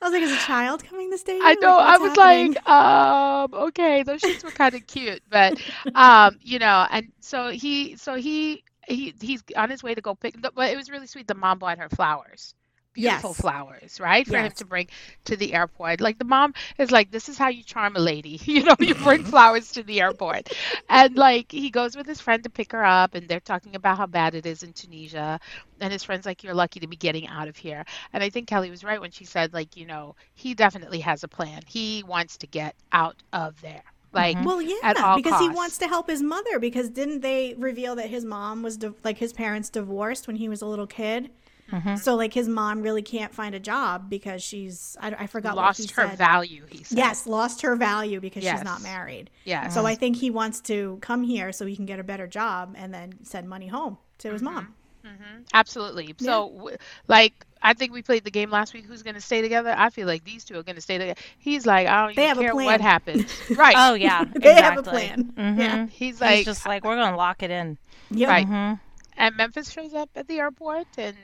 [0.00, 1.38] I was like, is a child coming to stay?
[1.42, 1.76] I know.
[1.76, 2.54] Like, I was happening?
[2.54, 5.60] like, um, okay, those sheets were kind of cute, but,
[5.94, 10.14] um, you know, and so he, so he, he, he's on his way to go
[10.14, 10.40] pick.
[10.40, 11.26] But it was really sweet.
[11.26, 12.54] The mom bought her flowers,
[12.94, 13.40] beautiful Yes.
[13.40, 14.88] flowers, right, for him to bring
[15.26, 16.00] to the airport.
[16.00, 18.94] Like the mom is like, this is how you charm a lady, you know, you
[18.94, 20.50] bring flowers to the airport,
[20.88, 23.96] and like he goes with his friend to pick her up, and they're talking about
[23.98, 25.38] how bad it is in Tunisia,
[25.80, 27.84] and his friend's like, you're lucky to be getting out of here.
[28.12, 31.22] And I think Kelly was right when she said, like, you know, he definitely has
[31.24, 31.62] a plan.
[31.66, 33.82] He wants to get out of there.
[34.12, 34.44] Like, Mhm.
[34.44, 36.58] Well, yeah, at all because he wants to help his mother.
[36.58, 40.48] Because didn't they reveal that his mom was di- like his parents divorced when he
[40.48, 41.30] was a little kid?
[41.70, 41.98] Mhm.
[41.98, 45.76] So like his mom really can't find a job because she's I, I forgot what
[45.76, 46.18] he lost her said.
[46.18, 46.96] value, he said.
[46.98, 49.30] Yes, lost her value because she's not married.
[49.44, 49.68] Yeah.
[49.68, 52.74] So I think he wants to come here so he can get a better job
[52.78, 54.74] and then send money home to his mom.
[55.04, 56.14] hmm Absolutely.
[56.18, 56.70] So,
[57.06, 58.84] like, I think we played the game last week.
[58.84, 59.74] Who's going to stay together?
[59.76, 61.18] I feel like these two are going to stay together.
[61.38, 63.30] He's like, I don't They even have care what happens.
[63.56, 63.74] Right.
[63.76, 64.90] Oh yeah, They have a exactly.
[65.08, 65.32] plan.
[65.36, 65.58] Mhm.
[65.58, 65.86] Yeah.
[65.86, 67.78] He's He's like, just like we're gonna lock it in.
[68.10, 68.28] Yep.
[68.28, 68.46] Right.
[68.46, 68.80] Mhm.
[69.16, 71.16] and Memphis shows up at the airport, and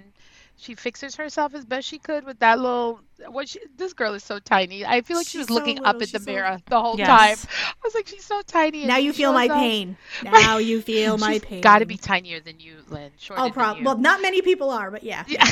[0.56, 3.00] she fixes herself as best she could with that little.
[3.28, 4.84] What she, this girl is so tiny.
[4.86, 6.96] I feel like she was so looking up little, at the so- mirror the whole
[6.98, 7.06] Yes.
[7.42, 7.50] time.
[7.68, 8.80] I was like, she's so tiny.
[8.80, 9.56] and Now you feel my up.
[9.58, 9.96] pain.
[10.24, 11.60] Now you feel my pain.
[11.60, 13.10] Got to be tinier than you, Lynn.
[13.18, 15.24] Shorter Oh, than prob- well, not many people are, but yeah.
[15.26, 15.44] Yeah.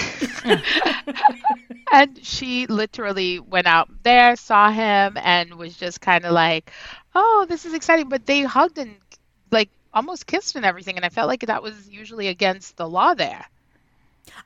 [1.93, 6.71] and she literally went out there, saw him, and was just kind of like,
[7.15, 8.97] "Oh, this is exciting." But they hugged and
[9.51, 13.15] like almost kissed and everything, and I felt like that was usually against the law
[13.15, 13.45] there.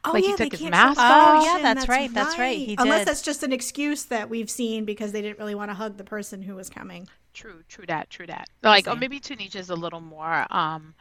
[0.05, 1.35] Oh, Like, he yeah, took they his can't mask off.
[1.35, 3.05] Oh, yeah, that's right, that's right, he Unless did.
[3.05, 6.05] that's just an excuse that we've seen because they didn't really want to hug the
[6.05, 7.09] person who was coming.
[7.35, 8.49] True, true that, true that.
[8.63, 8.99] Like, or saying.
[8.99, 10.95] maybe Tunisia is a little more um,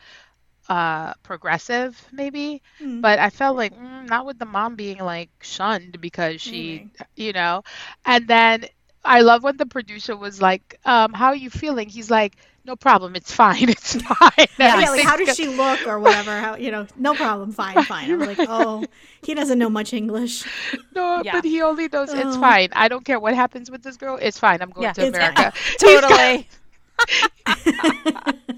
[0.70, 2.62] uh, progressive, maybe.
[2.82, 3.02] Mm.
[3.02, 7.34] But I felt like mm, not with the mom being like shunned because she, you
[7.34, 7.64] know.
[8.06, 8.66] And then
[9.06, 12.36] I love when the producer was like, um, "How are you feeling?" He's like,
[12.66, 16.40] "No problem, it's fine, it's fine." Yeah, like how does she look or whatever?
[16.40, 16.88] How you know?
[16.98, 17.52] No problem.
[17.52, 18.12] Fine, fine.
[18.12, 18.84] I'm like, oh,
[19.24, 20.44] he doesn't know much English.
[20.96, 21.34] No, Yeah.
[21.34, 22.42] but he only knows it's Oh.
[22.42, 22.70] fine.
[22.74, 24.18] I don't care what happens with this girl.
[24.22, 24.62] It's fine.
[24.62, 24.94] I'm going Yeah.
[24.94, 25.54] to America.
[25.80, 26.48] Totally.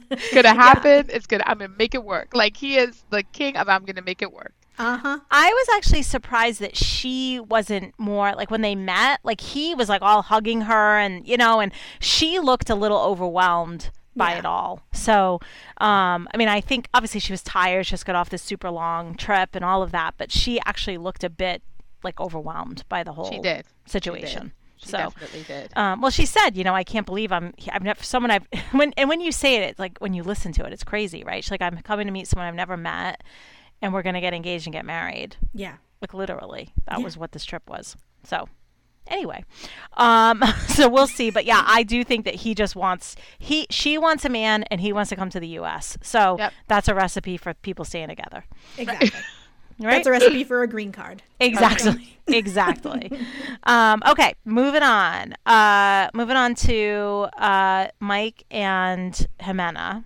[0.09, 1.07] It's gonna happen.
[1.09, 1.43] It's gonna.
[1.45, 2.33] I'm gonna make it work.
[2.33, 3.67] Like he is the king of.
[3.69, 4.53] I'm gonna make it work.
[4.79, 5.19] Uh huh.
[5.31, 9.89] I was actually surprised that she wasn't more like when they met, like he was
[9.89, 14.39] like all hugging her and you know, and she looked a little overwhelmed by Yeah.
[14.39, 14.81] it all.
[14.93, 15.39] So,
[15.77, 18.69] um, I mean, I think obviously she was tired, she just got off this super
[18.69, 21.61] long trip and all of that, but she actually looked a bit
[22.03, 23.65] like overwhelmed by the whole She did.
[23.87, 24.53] situation.
[24.77, 25.71] She so, definitely did.
[25.75, 27.51] um, well, she said, you know, I can't believe I'm.
[27.71, 30.51] I've never someone I've when and when you say it, it's like when you listen
[30.53, 31.43] to it, it's crazy, right?
[31.43, 33.23] She's like, I'm coming to meet someone I've never met,
[33.81, 35.35] and we're gonna get engaged and get married.
[35.53, 35.75] Yeah.
[36.01, 37.03] Like literally, that Yeah.
[37.03, 37.95] was what this trip was.
[38.23, 38.47] So,
[39.07, 39.43] anyway,
[39.93, 41.29] um, so we'll see.
[41.31, 44.79] But yeah, I do think that he just wants he she wants a man and
[44.81, 45.97] he wants to come to the U.S.
[46.01, 46.53] So Yep.
[46.67, 48.43] that's a recipe for people staying together,
[48.77, 49.09] Exactly.
[49.79, 49.91] right?
[49.95, 51.23] That's a recipe for a green card.
[51.39, 52.17] Exactly.
[52.27, 53.11] exactly.
[53.63, 55.33] Um, okay, moving on.
[55.45, 60.03] Uh, moving on to uh, Mike and Ximena.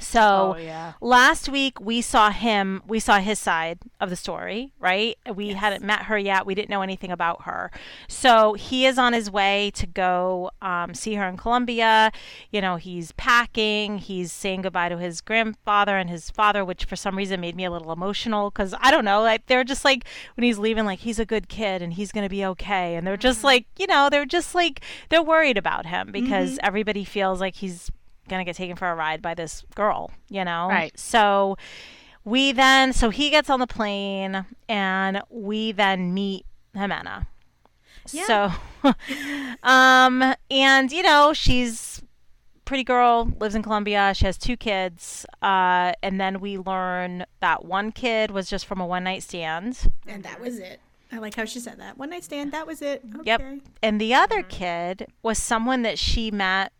[0.00, 0.94] So Oh, yeah.
[1.00, 5.16] last week we saw him, we saw his side of the story, right?
[5.34, 6.46] We hadn't met her yet.
[6.46, 7.70] We didn't know anything about her.
[8.08, 12.10] So he is on his way to go um, see her in Colombia.
[12.50, 16.96] You know, he's packing, he's saying goodbye to his grandfather and his father, which for
[16.96, 20.04] some reason made me a little emotional because I don't know, like they're just like
[20.36, 22.94] when he's leaving, like he's a good kid and he's going to be okay.
[22.96, 24.80] And they're just like, you know, they're just like,
[25.10, 27.90] they're worried about him because everybody feels like he's
[28.30, 30.68] gonna get taken for a ride by this girl, you know?
[30.68, 30.98] Right.
[30.98, 31.56] So
[32.24, 37.26] we then so he gets on the plane and we then meet Ximena.
[38.10, 38.24] Yeah.
[38.82, 38.92] So
[39.62, 42.02] um and you know, she's
[42.70, 47.64] pretty girl, lives in Colombia, she has two kids, uh, and then we learn that
[47.64, 49.92] one kid was just from a one night stand.
[50.06, 50.78] And that was it.
[51.10, 51.98] I like how she said that.
[51.98, 53.02] One night stand, that was it.
[53.12, 53.24] Okay.
[53.24, 53.42] Yep.
[53.82, 56.72] And the other kid was someone that she met,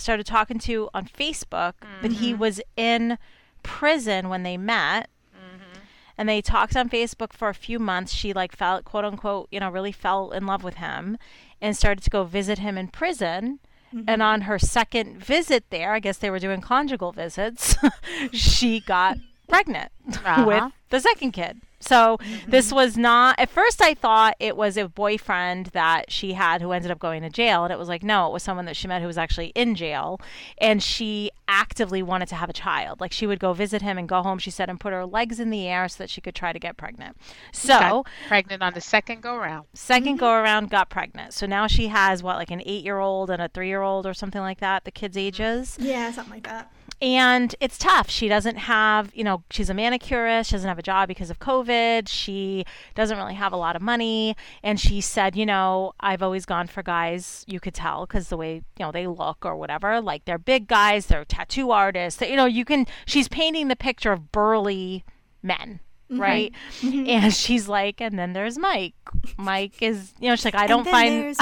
[0.00, 2.40] started talking to on Facebook, but he mm-hmm.
[2.40, 3.18] was in
[3.62, 5.08] prison when they met.
[5.34, 5.80] Mm-hmm.
[6.18, 8.12] And they talked on Facebook for a few months.
[8.12, 11.18] She like felt quote unquote, you know, really fell in love with him
[11.60, 13.58] and started to go visit him in prison.
[13.94, 14.04] Mm-hmm.
[14.08, 17.74] And on her second visit there, I guess they were doing conjugal visits,
[18.32, 19.90] she got pregnant
[20.24, 20.44] Uh-huh.
[20.46, 21.60] with the second kid.
[21.80, 22.50] So mm-hmm.
[22.50, 26.72] this was not at first I thought it was a boyfriend that she had who
[26.72, 28.86] ended up going to jail and it was like no, it was someone that she
[28.86, 30.20] met who was actually in jail
[30.58, 33.00] and she actively wanted to have a child.
[33.00, 35.40] Like she would go visit him and go home, she said, and put her legs
[35.40, 37.16] in the air so that she could try to get pregnant.
[37.52, 39.66] So Got pregnant on the second go around.
[39.74, 40.16] 2nd mm-hmm.
[40.16, 41.34] go around got pregnant.
[41.34, 44.84] So now she has what like an 8-year-old and a 3-year-old or something like that,
[44.84, 45.26] the kids mm-hmm.
[45.26, 46.70] ages Yeah, something like that.
[47.02, 48.10] And it's tough.
[48.10, 50.50] She doesn't have, you know, she's a manicurist.
[50.50, 52.08] She doesn't have a job because of COVID.
[52.08, 54.36] She doesn't really have a lot of money.
[54.62, 58.36] And she said, you know, I've always gone for guys, you could tell because the
[58.36, 60.00] way, you know, they look or whatever.
[60.00, 62.20] Like they're big guys, they're tattoo artists.
[62.20, 65.04] You know, you can, she's painting the picture of burly
[65.42, 65.80] men.
[66.10, 66.20] Mm-hmm.
[66.20, 66.52] Right.
[66.80, 67.08] Mm-hmm.
[67.08, 68.94] And she's like, and then there's Mike.
[69.36, 71.36] Mike is, you know, she's like, I don't find.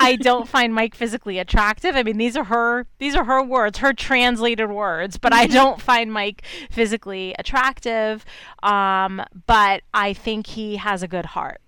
[0.00, 1.96] I don't find Mike physically attractive.
[1.96, 5.54] I mean, these are her these are her words, her translated words, but I mm-hmm.
[5.54, 8.24] don't find Mike physically attractive.
[8.62, 11.60] Um, but I think he has a good heart.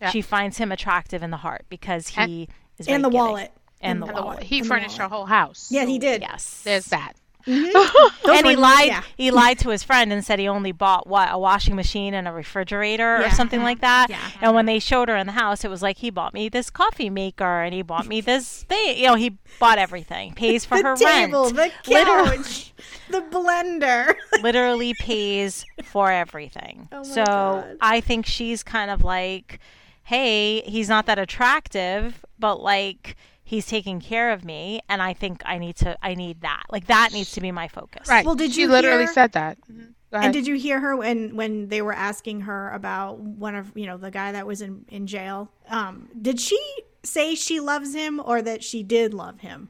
[0.00, 0.10] Yeah.
[0.10, 2.48] She finds him attractive in the heart because he
[2.78, 3.20] is very And the giving.
[3.20, 3.52] wallet.
[3.80, 4.42] And the And the, wallet.
[4.44, 5.68] he And the furnished her whole house.
[5.70, 6.22] Yeah, he did.
[6.22, 6.62] Yes.
[6.64, 7.14] There's that.
[7.46, 7.72] Mm-hmm.
[8.26, 8.86] Those and he were- lied.
[8.88, 9.02] yeah.
[9.16, 12.26] He lied to his friend and said he only bought what a washing machine and
[12.28, 13.28] a refrigerator Yeah.
[13.28, 13.66] or something uh-huh.
[13.68, 14.10] like that.
[14.10, 14.16] Yeah.
[14.16, 14.38] Uh-huh.
[14.42, 16.68] And when they showed her in the house, it was like he bought me this
[16.70, 18.98] coffee maker and he bought me this thing.
[18.98, 20.34] You know, he bought everything.
[20.34, 21.72] Pays for the her table, rent.
[21.86, 22.36] the Literally.
[22.38, 22.72] couch,
[23.10, 24.14] the blender.
[24.42, 26.88] literally pays for everything.
[26.92, 27.76] Oh so God.
[27.80, 29.58] I think she's kind of like,
[30.04, 33.16] hey, he's not that attractive, but like
[33.48, 36.64] he's taking care of me, and I think I need to, I need that.
[36.70, 38.06] Like that needs to be my focus.
[38.08, 38.24] Right.
[38.24, 39.58] Well, did she you literally hear- said that?
[39.70, 39.94] Mhm.
[40.10, 43.86] And did you hear her when when they were asking her about one of you
[43.86, 45.50] know the guy that was in in jail?
[45.68, 46.58] Um, did she
[47.02, 49.68] say she loves him or that she did love him?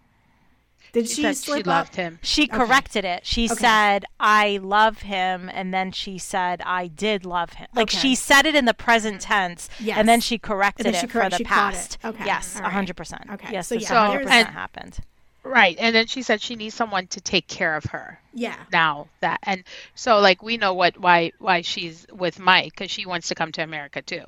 [0.93, 1.67] Did she she, slip she up?
[1.67, 2.19] loved him.
[2.23, 3.27] She corrected it.
[3.27, 3.55] She Okay.
[3.55, 7.99] said, "I love him," and then she said, "I did love him." Like Okay.
[7.99, 9.99] she said it in the present tense, Yes.
[9.99, 11.77] and then she corrected then she it correct- for the she caught it.
[11.77, 11.99] past.
[12.05, 12.25] Okay.
[12.25, 12.73] Yes, All right.
[12.73, 13.23] hundred percent.
[13.31, 13.53] Okay.
[13.53, 14.99] Yes, So, this yeah, hundred there's- percent happened.
[15.45, 15.77] Right.
[15.79, 18.21] And then she said she needs someone to take care of her.
[18.35, 18.57] Yeah.
[18.71, 19.65] now that and
[19.95, 23.51] so like we know what why why she's with Mike because she wants to come
[23.53, 24.25] to America too,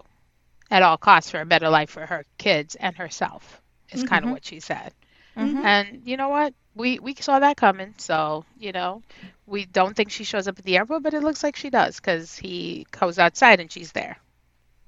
[0.70, 3.60] at all costs for a better life for her kids and herself
[3.92, 4.32] is kind of mm-hmm.
[4.32, 4.92] what she said.
[5.40, 5.64] Mm-hmm.
[5.66, 7.94] And you know what we we saw that coming.
[7.98, 9.02] So you know
[9.46, 11.96] we don't think she shows up at the airport, but it looks like she does
[11.96, 14.16] because he goes outside and she's there.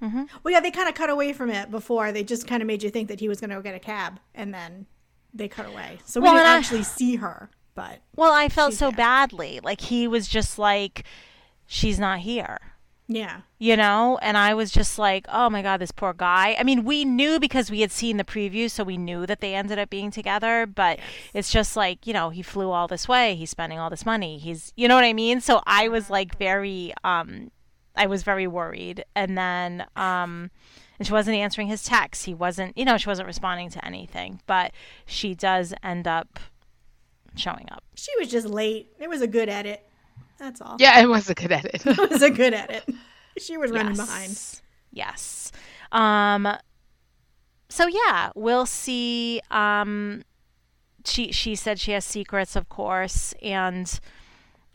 [0.02, 0.24] Mm-hmm.
[0.42, 2.10] Well, yeah, they kind of cut away from it before.
[2.12, 3.78] They just kind of made you think that he was going to go get a
[3.80, 4.86] cab, and then
[5.32, 5.98] they cut away.
[6.04, 8.96] So we Well, didn't and I- actually see her, but Well, I felt so there.
[8.96, 9.60] badly.
[9.62, 11.04] Like he was just like,
[11.66, 12.58] she's not here.
[13.08, 16.56] Yeah, You know, and I was just like, oh my God, this poor guy.
[16.58, 19.54] I mean, we knew because we had seen the preview, so we knew that they
[19.54, 20.98] ended up being together, but
[21.34, 24.38] it's just like, you know, he flew all this way, he's spending all this money,
[24.38, 25.40] he's, you know what I mean?
[25.40, 27.50] So I was like very, um,
[27.96, 29.04] I was very worried.
[29.14, 30.50] And then, um,
[30.98, 32.24] and she wasn't answering his texts.
[32.24, 34.72] He wasn't, you know, she wasn't responding to anything, but
[35.04, 36.38] she does end up
[37.34, 37.82] showing up.
[37.94, 38.92] she was just late.
[39.00, 39.84] It was a good edit.
[40.42, 40.76] That's all.
[40.80, 41.86] Yeah, it was a good edit.
[41.86, 42.84] it was a good edit.
[43.38, 44.06] She was running Yes.
[44.06, 44.60] behind.
[44.92, 45.52] Yes.
[45.90, 46.46] Um
[47.70, 50.22] so yeah, we'll see um
[51.06, 53.98] she she said she has secrets of course and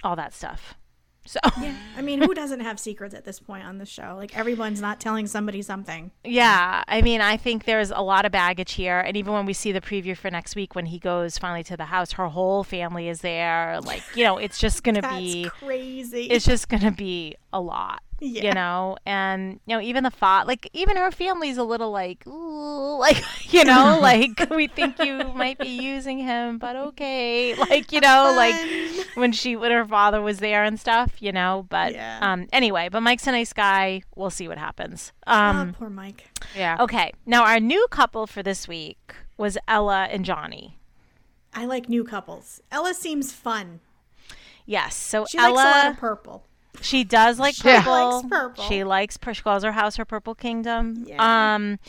[0.03, 0.73] all that stuff.
[1.27, 4.15] So Yeah, I mean, who doesn't have secrets at this point on the show?
[4.17, 6.11] Like everyone's not telling somebody something.
[6.23, 9.53] yeah, I mean, I think there's a lot of baggage here and even when we
[9.53, 12.63] see the preview for next week when he goes finally to the house, her whole
[12.63, 13.79] family is there.
[13.81, 16.25] Like, you know, it's just going to That's be crazy.
[16.25, 18.01] it's just going to be a lot.
[18.19, 18.45] Yeah.
[18.45, 22.25] You know, and you know, even the thought, like, even her family's a little like,
[22.25, 27.91] ooh, like, you know, like we think you might be using him, but okay, like,
[27.91, 28.55] you know, like
[29.15, 31.65] when she, when her father was there and stuff, you know.
[31.69, 32.17] But Yeah.
[32.21, 34.01] um, anyway, but Mike's a nice guy.
[34.15, 35.11] We'll see what happens.
[35.27, 36.27] oh, Um, poor Mike.
[36.55, 36.77] yeah.
[36.79, 40.79] okay, now our new couple for this week was Ella and Johnny.
[41.53, 42.61] I like new couples.
[42.71, 43.79] Ella seems fun.
[44.65, 46.45] Yes, so She likes a lot Ella, of purple.
[46.81, 47.81] She does like Yeah.
[47.83, 48.11] purple.
[48.21, 48.63] Likes purple.
[48.65, 51.05] She likes pur- she calls her house her purple kingdom.
[51.07, 51.53] Yeah.
[51.55, 51.79] Um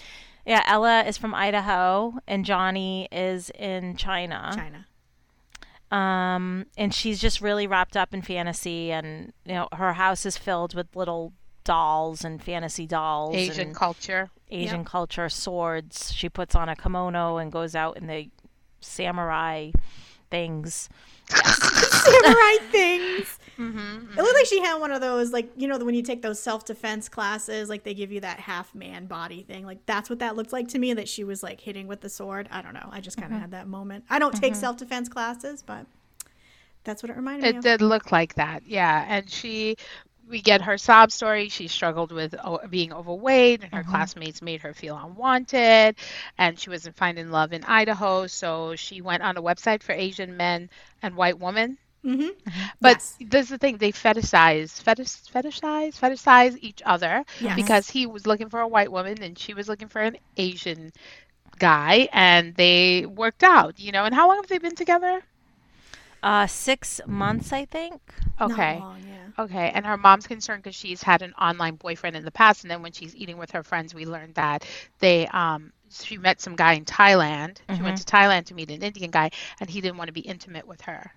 [0.46, 4.50] yeah, Ella is from Idaho and Johnny is in China.
[4.54, 4.86] China.
[5.90, 10.36] Um and she's just really wrapped up in fantasy and you know her house is
[10.36, 11.32] filled with little
[11.64, 14.30] dolls and fantasy dolls Asian and culture.
[14.50, 14.86] Asian Yep.
[14.86, 16.12] culture swords.
[16.14, 18.28] She puts on a kimono and goes out in the
[18.80, 19.70] samurai
[20.30, 20.88] things.
[21.28, 23.38] Samurai things.
[23.58, 23.78] Mm-hmm.
[23.78, 24.20] It looked mm-hmm.
[24.20, 27.08] like she had one of those, like you know, when you take those self defense
[27.08, 29.66] classes, like they give you that half man body thing.
[29.66, 30.92] Like that's what that looked like to me.
[30.92, 32.48] That she was like hitting with the sword.
[32.52, 32.88] I don't know.
[32.90, 33.40] I just kind of mm-hmm.
[33.40, 34.04] had that moment.
[34.08, 34.60] I don't take mm-hmm.
[34.60, 35.86] self defense classes, but
[36.84, 37.56] that's what it reminded me of.
[37.56, 39.04] It did look like that, yeah.
[39.08, 39.76] And she,
[40.28, 41.48] we get her sob story.
[41.48, 45.96] She struggled with o- being overweight, and her classmates made her feel unwanted,
[46.38, 48.26] and she wasn't finding love in Idaho.
[48.26, 50.70] So she went on a website for Asian men
[51.02, 51.76] and white women.
[52.04, 52.28] Mm-hmm.
[52.80, 53.16] But Yes.
[53.20, 57.56] is the thing: they fetishize, fetish, fetishize, fetishize each other Yes.
[57.56, 60.92] because he was looking for a white woman and she was looking for an Asian
[61.58, 63.78] guy, and they worked out.
[63.78, 64.04] You know.
[64.04, 65.22] And how long have they been together?
[66.22, 68.00] Uh 6 months I think.
[68.40, 68.78] Okay.
[68.80, 69.28] Long, yeah.
[69.38, 72.70] Okay, and her mom's concerned because she's had an online boyfriend in the past, and
[72.70, 74.64] then when she's eating with her friends, we learned that
[74.98, 77.58] they um she met some guy in Thailand.
[77.74, 79.30] She went to Thailand to meet an Indian guy,
[79.60, 81.12] and he didn't want to be intimate with her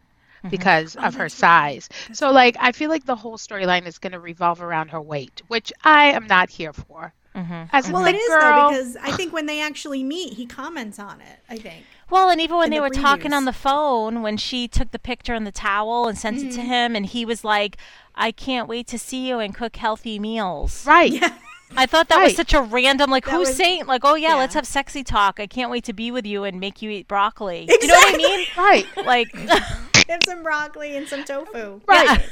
[0.50, 1.84] because of her that's right.
[1.84, 1.90] size.
[2.14, 5.42] So like I feel like the whole storyline is going to revolve around her weight,
[5.48, 7.14] which I am not here for.
[7.36, 7.64] Mm-hmm.
[7.72, 10.34] As a Well, thick it is girl, though because I think when they actually meet,
[10.34, 11.40] he comments on it.
[11.50, 11.86] I think.
[12.10, 14.92] Well, and even when in they the were talking on the phone, when she took
[14.92, 16.48] the picture and the towel and sent Mm-hmm.
[16.50, 17.78] it to him, and he was like,
[18.16, 21.10] "I can't wait to see you and cook healthy meals." right?
[21.12, 21.34] Yeah.
[21.78, 24.32] I thought that was such a random, like, That who's was- saying, like, "Oh yeah,
[24.32, 24.36] yeah.
[24.36, 25.40] let's have sexy talk.
[25.40, 28.14] I can't wait to be with you and make you eat broccoli." You know what
[28.14, 28.46] I mean?
[28.58, 28.86] Right.
[29.06, 29.34] Like,
[30.10, 31.82] and some broccoli and some tofu.
[31.88, 32.20] Right.
[32.20, 32.26] Yeah.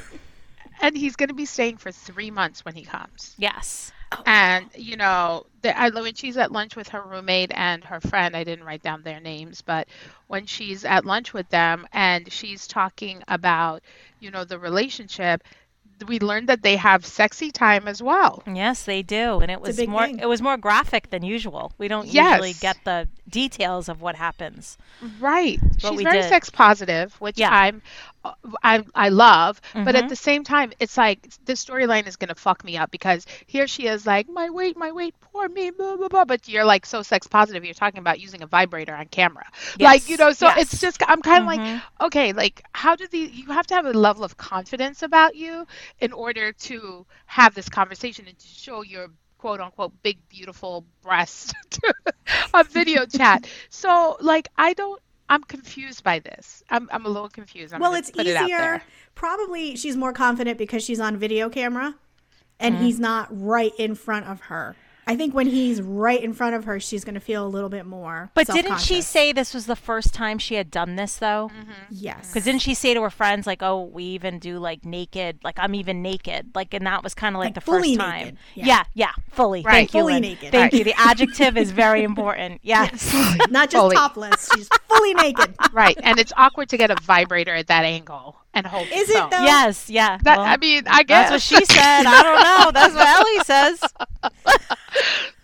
[0.81, 3.35] And he's going to be staying for three months when he comes.
[3.37, 3.91] Yes.
[4.13, 4.23] Oh.
[4.25, 8.35] And you know, the, I, when she's at lunch with her roommate and her friend,
[8.35, 9.87] I didn't write down their names, but
[10.27, 13.83] when she's at lunch with them and she's talking about,
[14.19, 15.43] you know, the relationship,
[16.07, 18.43] we learned that they have sexy time as well.
[18.51, 20.05] Yes, they do, and it was more.
[20.05, 20.19] thing.
[20.19, 21.71] It was more graphic than usual.
[21.77, 22.37] We don't Yes.
[22.37, 24.77] usually get the details of what happens.
[25.19, 25.59] Right.
[25.61, 26.29] What She's we very did.
[26.29, 27.49] sex positive, which Yeah.
[27.51, 27.81] I'm
[28.63, 29.95] I I love, but Mhm.
[29.95, 33.25] at the same time it's like this storyline is going to fuck me up because
[33.45, 36.65] here she is like my weight, my weight, poor me, blah blah blah, but you're
[36.65, 39.45] like so sex positive you're talking about using a vibrator on camera.
[39.79, 40.55] Like, you know, so yes.
[40.55, 41.47] it's just I'm kind of Mhm.
[41.47, 41.63] like
[42.01, 45.65] okay, like how do the you have to have a level of confidence about you
[45.99, 49.07] in order to have this conversation and to show your
[49.37, 51.53] quote unquote big beautiful breast
[52.53, 53.47] on video chat.
[53.69, 56.63] So like I don't I'm confused by this.
[56.69, 57.73] I'm I'm a little confused.
[57.73, 58.35] I'm well, it's it easier.
[58.47, 58.83] there.
[59.15, 61.95] Probably she's more confident because she's on video camera
[62.59, 62.83] and Mm-hmm.
[62.85, 64.75] he's not right in front of her.
[65.09, 67.67] I think when he's right in front of her, she's going to feel a little
[67.69, 68.29] bit more.
[68.35, 71.49] But didn't she say this was the first time she had done this though?
[71.51, 71.71] Mm-hmm.
[71.89, 72.27] yes?
[72.27, 75.57] Because didn't she say to her friends like, "Oh, we even do like naked, like
[75.57, 78.19] I'm even naked," like, and that was kind of like, Like the fully first time.
[78.25, 78.65] naked, Yeah.
[78.65, 78.83] yeah.
[78.93, 79.63] yeah, fully.
[79.63, 79.73] Right.
[79.73, 80.21] Thank you, Fully Lynn.
[80.21, 80.51] naked.
[80.51, 80.77] Thank Right.
[80.77, 80.83] you.
[80.83, 82.61] The adjective is very important.
[82.69, 83.11] Yes.
[83.49, 83.95] not just Fully.
[83.95, 84.47] topless.
[84.53, 85.55] She's fully naked.
[85.73, 85.97] Right.
[86.03, 89.19] And it's awkward to get a vibrator at that angle and hold Is the it
[89.19, 89.29] phone.
[89.29, 89.43] though?
[89.43, 89.89] yes.
[89.89, 90.17] Yeah.
[90.23, 92.03] That Well, I mean, I guess that's what she said.
[92.05, 92.71] I don't know.
[92.71, 93.83] That's what Ellie says.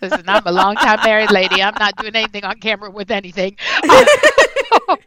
[0.00, 1.62] Listen, I'm a long time married lady.
[1.62, 3.56] I'm not doing anything on camera with anything.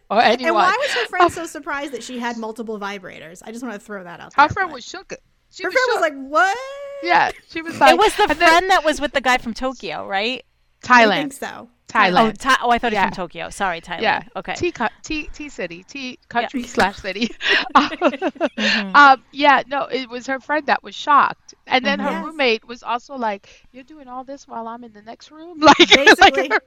[0.10, 0.48] or anyone.
[0.48, 1.30] And why was her friend oh.
[1.30, 3.42] so surprised that she had multiple vibrators?
[3.46, 4.34] I just want to throw that out.
[4.34, 5.14] Her there, friend but- was shook.
[5.52, 6.58] She Her was friend was like, "What?"
[7.02, 9.40] yeah, she was like it was the and then friend that was with the guy
[9.40, 10.46] from Tokyo, right?
[10.84, 11.10] Thailand.
[11.12, 11.70] I think so.
[11.94, 12.38] Oh, Thailand.
[12.38, 13.50] Tha- oh, I thought he was from Tokyo.
[13.50, 14.02] Sorry, Thailand.
[14.02, 14.24] Yeah.
[14.36, 14.54] Okay.
[14.56, 16.68] T, co- T, T city, T country Yeah.
[16.68, 17.30] slash city.
[17.76, 18.96] Mhm.
[18.96, 22.26] um, yeah, no, it was her friend that was shocked, and then her Yes.
[22.26, 25.78] roommate was also like, "You're doing all this while I'm in the next room." Like,
[25.78, 26.50] Basically.
[26.50, 26.64] like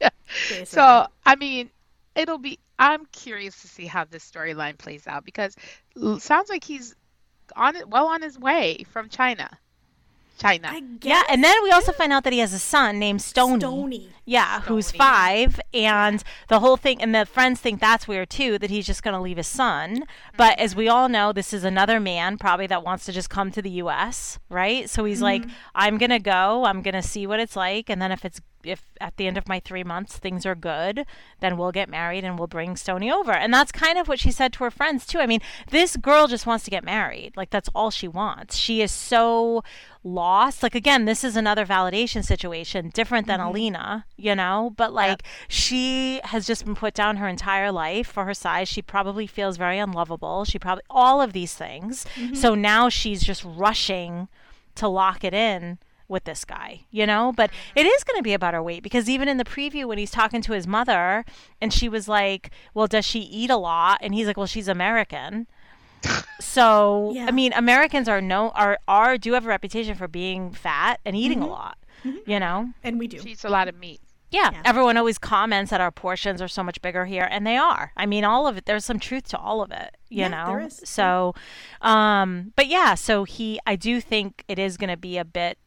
[0.00, 0.08] yeah.
[0.48, 0.64] Basically.
[0.66, 1.70] So, I mean,
[2.14, 2.58] it'll be.
[2.78, 5.54] I'm curious to see how this storyline plays out because
[6.18, 6.94] sounds like he's
[7.54, 9.48] on it, well on his way from China.
[10.42, 10.68] China.
[10.70, 13.60] I Yeah, and then we also find out that he has a son named Stony.
[13.60, 14.08] Stony.
[14.24, 18.70] Yeah, who's five, and the whole thing, and the friends think that's weird too, that
[18.70, 20.04] he's just going to leave his son.
[20.36, 20.94] But as we mm-hmm.
[20.94, 24.38] all know, this is another man probably that wants to just come to the U.S.,
[24.48, 24.88] right?
[24.88, 25.52] So he's like, mm-hmm.
[25.74, 28.40] I'm going to go, I'm going to see what it's like, and then if it's
[28.64, 31.04] if at the end of my three months things are good,
[31.40, 33.32] then we'll get married and we'll bring Stony over.
[33.32, 35.18] And that's kind of what she said to her friends too.
[35.18, 35.40] I mean,
[35.70, 37.36] this girl just wants to get married.
[37.36, 38.56] Like that's all she wants.
[38.56, 39.62] She is so
[40.04, 40.62] lost.
[40.62, 43.50] Like again, this is another validation situation, different than mm-hmm.
[43.50, 48.24] Alina, you know, but like she has just been put down her entire life for
[48.24, 48.68] her size.
[48.68, 50.44] She probably feels very unlovable.
[50.44, 52.04] She probably all of these things.
[52.16, 52.34] Mm-hmm.
[52.34, 54.28] So now she's just rushing
[54.74, 55.78] to lock it in
[56.12, 57.32] with this guy, you know?
[57.36, 57.78] But mm-hmm.
[57.80, 60.12] it is going to be about her weight because even in the preview when he's
[60.12, 61.24] talking to his mother
[61.60, 64.68] and she was like, "Well, does she eat a lot?" and he's like, "Well, she's
[64.68, 65.48] American."
[66.40, 67.26] So, Yeah.
[67.26, 71.16] I mean, Americans are no are are do have a reputation for being fat and
[71.16, 71.50] eating a mm-hmm.
[71.52, 72.30] lot, mm-hmm.
[72.30, 72.70] you know?
[72.82, 73.20] and we do.
[73.20, 74.00] She eats a lot of meat.
[74.32, 74.62] Yeah, Yeah.
[74.64, 77.92] everyone always comments that our portions are so much bigger here, and they are.
[77.96, 78.64] I mean, all of it.
[78.64, 80.46] There's some truth to all of it, you Yeah, know.
[80.46, 80.80] there is.
[80.84, 81.34] So,
[81.82, 85.58] um, but yeah, so he, I do think it is going to be a bit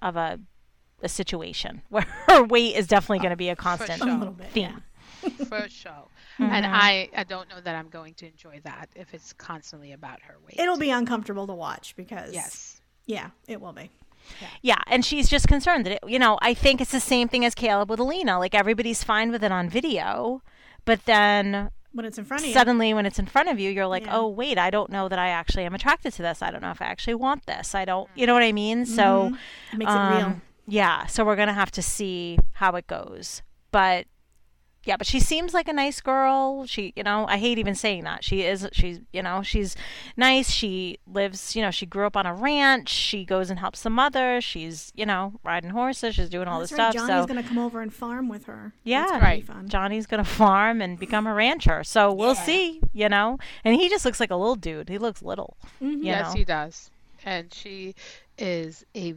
[0.00, 0.40] of a
[1.02, 4.08] a situation where her weight is definitely going to be a constant sure.
[4.10, 4.50] a bit.
[4.50, 4.82] theme.
[5.22, 5.28] Yeah.
[5.48, 6.08] for sure.
[6.38, 6.74] And Mm-hmm.
[6.74, 10.36] I, I don't know that I'm going to enjoy that if it's constantly about her
[10.44, 10.58] weight.
[10.58, 12.80] It'll be uncomfortable to watch because yes.
[13.06, 13.90] yeah, it will be.
[14.60, 17.44] Yeah, and she's just concerned that it, you know, I think it's the same thing
[17.44, 18.38] as Caleb with Alina.
[18.38, 20.42] Like everybody's fine with it on video,
[20.84, 22.52] but then When it's in front of you.
[22.52, 24.16] suddenly when it's in front of you, you're like, Yeah.
[24.18, 26.42] "Oh, wait, I don't know that I actually am attracted to this.
[26.42, 27.74] I don't know if I actually want this.
[27.74, 29.32] I don't, you know what I mean?" So,
[29.72, 30.26] It makes it real.
[30.26, 33.40] um, yeah, so we're going to have to see how it goes.
[33.70, 34.06] But
[34.86, 36.64] yeah, but she seems like a nice girl.
[36.66, 38.24] She, you know, I hate even saying that.
[38.24, 39.76] She is she's, you know, she's
[40.16, 40.50] nice.
[40.50, 42.88] She lives, you know, she grew up on a ranch.
[42.88, 44.40] She goes and helps the mother.
[44.40, 46.14] She's, you know, riding horses.
[46.14, 46.92] She's doing all That's this right.
[46.92, 47.06] stuff.
[47.08, 48.72] Johnny's so gonna come over and farm with her.
[48.84, 49.00] Yeah.
[49.00, 49.44] That's gonna be Right.
[49.44, 49.68] Fun.
[49.68, 51.82] Johnny's gonna farm and become a rancher.
[51.84, 52.42] So we'll Yeah.
[52.44, 53.38] see, you know.
[53.64, 54.88] And he just looks like a little dude.
[54.88, 55.56] He looks little.
[55.82, 55.98] Mhm.
[56.04, 56.38] Yes, know.
[56.38, 56.90] he does.
[57.24, 57.94] And she
[58.38, 59.14] is a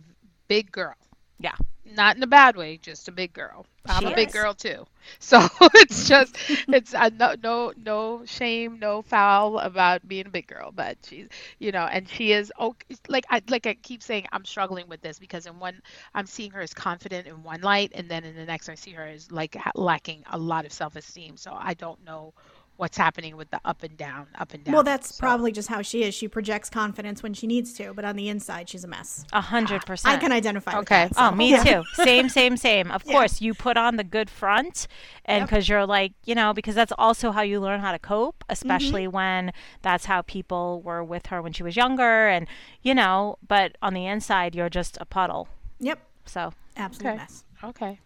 [0.48, 0.96] big girl.
[1.40, 1.56] Yeah.
[1.86, 3.66] Not in a bad way, just a big girl.
[3.88, 4.32] I'm She a big is.
[4.32, 4.86] girl too.
[5.20, 5.40] So
[5.76, 6.38] it's just
[6.72, 11.28] it's uh, no no no shame, no foul about being a big girl, but she's
[11.60, 12.96] you know, and she is okay.
[13.08, 15.82] Like I like I keep saying, I'm struggling with this because in one
[16.14, 18.92] I'm seeing her as confident in one light, and then in the next I see
[18.92, 21.38] her as like lacking a lot of self esteem.
[21.38, 22.34] So I don't know
[22.80, 24.74] what's happening with the up and down, up and down.
[24.74, 26.16] Well, that's So- probably just how she is.
[26.16, 29.26] She projects confidence when she needs to, but on the inside, she's a mess.
[29.34, 30.16] A hundred percent.
[30.16, 31.10] I can identify with Okay.
[31.10, 31.14] that.
[31.18, 31.64] Oh, me Yeah.
[31.64, 31.84] too.
[31.96, 32.90] Same, same, same.
[32.90, 33.12] Of Yeah.
[33.12, 34.88] course, you put on the good front,
[35.26, 35.50] and Yep.
[35.50, 38.54] because you're like, you know, because that's also how you learn how to cope, Mm-hmm.
[38.54, 39.52] especially when
[39.82, 42.48] that's how people were with her when she was younger, and
[42.82, 43.38] you know.
[43.46, 45.50] But on the inside, you're just a puddle.
[45.80, 46.00] Yep.
[46.26, 47.18] So Absolute Okay.
[47.18, 47.44] mess.
[47.62, 48.00] Okay.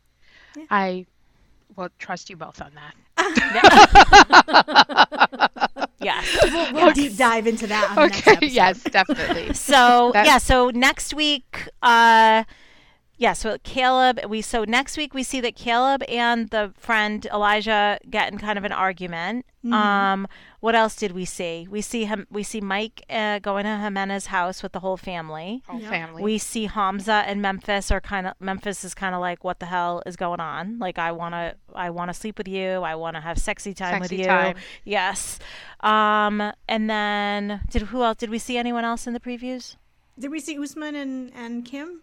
[0.57, 0.63] Yeah.
[0.71, 1.05] I
[1.75, 2.95] will trust you both on that.
[6.01, 6.71] Yes.
[6.73, 8.47] We'll deep dive into that on the next Okay.
[8.47, 9.53] Yes, definitely.
[9.53, 12.43] So That- yeah, so next week, uh,
[13.23, 17.97] yeah, so Caleb, we so next week we see that Caleb and the friend Elijah
[18.09, 19.45] get in kind of an argument.
[19.71, 20.27] Um,
[20.59, 21.65] what else did we see?
[21.71, 22.27] We see him.
[22.29, 25.63] We see Mike uh, going to Ximena's house with the whole family.
[25.65, 25.89] Whole Yep.
[25.89, 26.21] family.
[26.21, 29.67] We see Hamza and Memphis are kind of Memphis is kind of like what the
[29.67, 30.79] hell is going on?
[30.79, 32.81] Like I want to I want to sleep with you.
[32.81, 34.25] I want to have sexy time with you.
[34.25, 34.57] time.
[34.83, 35.39] Yes.
[35.79, 39.77] Um and then did who else did we see anyone else in the previews?
[40.19, 42.01] Did we see Usman and, and Kim?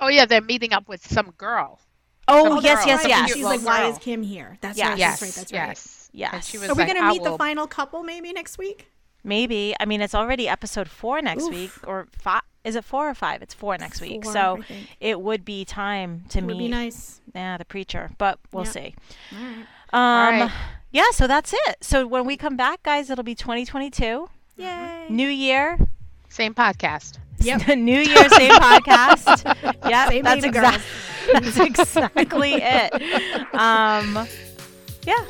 [0.00, 1.80] Oh yeah, they're meeting up with some girl.
[2.28, 2.86] Oh, Some yes, girl.
[2.88, 3.32] yes, yes.
[3.34, 4.58] She's like, little why is Kim here?
[4.60, 4.88] That's Yes.
[4.88, 4.98] right.
[4.98, 5.20] Yes.
[5.20, 5.34] That's right.
[5.36, 5.68] That's right.
[5.68, 6.10] yes.
[6.12, 6.34] Yes.
[6.34, 8.58] And she was Are we like, going to "I meet the final couple maybe next
[8.58, 8.90] week?
[9.22, 9.74] Maybe.
[9.78, 11.50] I mean, it's already episode 4 next Oof.
[11.54, 13.42] week or 5 Is it 4 or 5?
[13.42, 14.24] It's 4 next week.
[14.24, 14.58] Four, so
[14.98, 17.20] it would be time to It would meet be nice.
[17.32, 18.70] yeah, the preacher, but we'll Yeah.
[18.72, 18.94] see.
[19.32, 19.66] All right.
[19.92, 20.52] Um right.
[20.90, 21.76] yeah, so that's it.
[21.80, 24.28] So when we come back, guys, it'll be 2022.
[24.56, 25.06] Yay.
[25.10, 25.78] New year,
[26.28, 27.18] Same podcast.
[27.40, 27.78] Yep.
[27.78, 29.44] New Year's Day podcast.
[29.88, 30.82] Yep, Same that's exactly
[31.32, 32.92] that's exactly it.
[33.54, 34.26] Um,
[35.06, 35.24] yeah.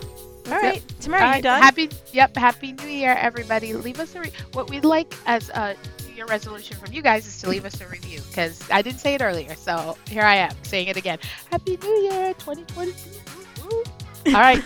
[0.48, 1.61] All right, Tamara, All you done?
[1.61, 2.36] Happy, yep.
[2.36, 3.72] Happy New Year, everybody.
[3.74, 5.76] Leave us a re- what we'd like as a
[6.07, 9.00] New Year resolution from you guys is to leave us a review because I didn't
[9.00, 11.18] say it earlier, so here I am saying it again.
[11.50, 13.84] Happy New Year, 2022.
[14.27, 14.62] All right,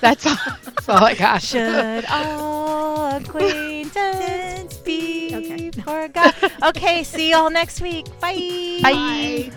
[0.00, 0.36] that's all.
[0.64, 1.42] That's all I got.
[1.42, 5.70] Should all acquaintance be Okay.
[5.82, 6.34] forgot?
[6.62, 8.06] Okay, see y'all next week.
[8.20, 8.80] Bye.
[8.82, 9.52] Bye.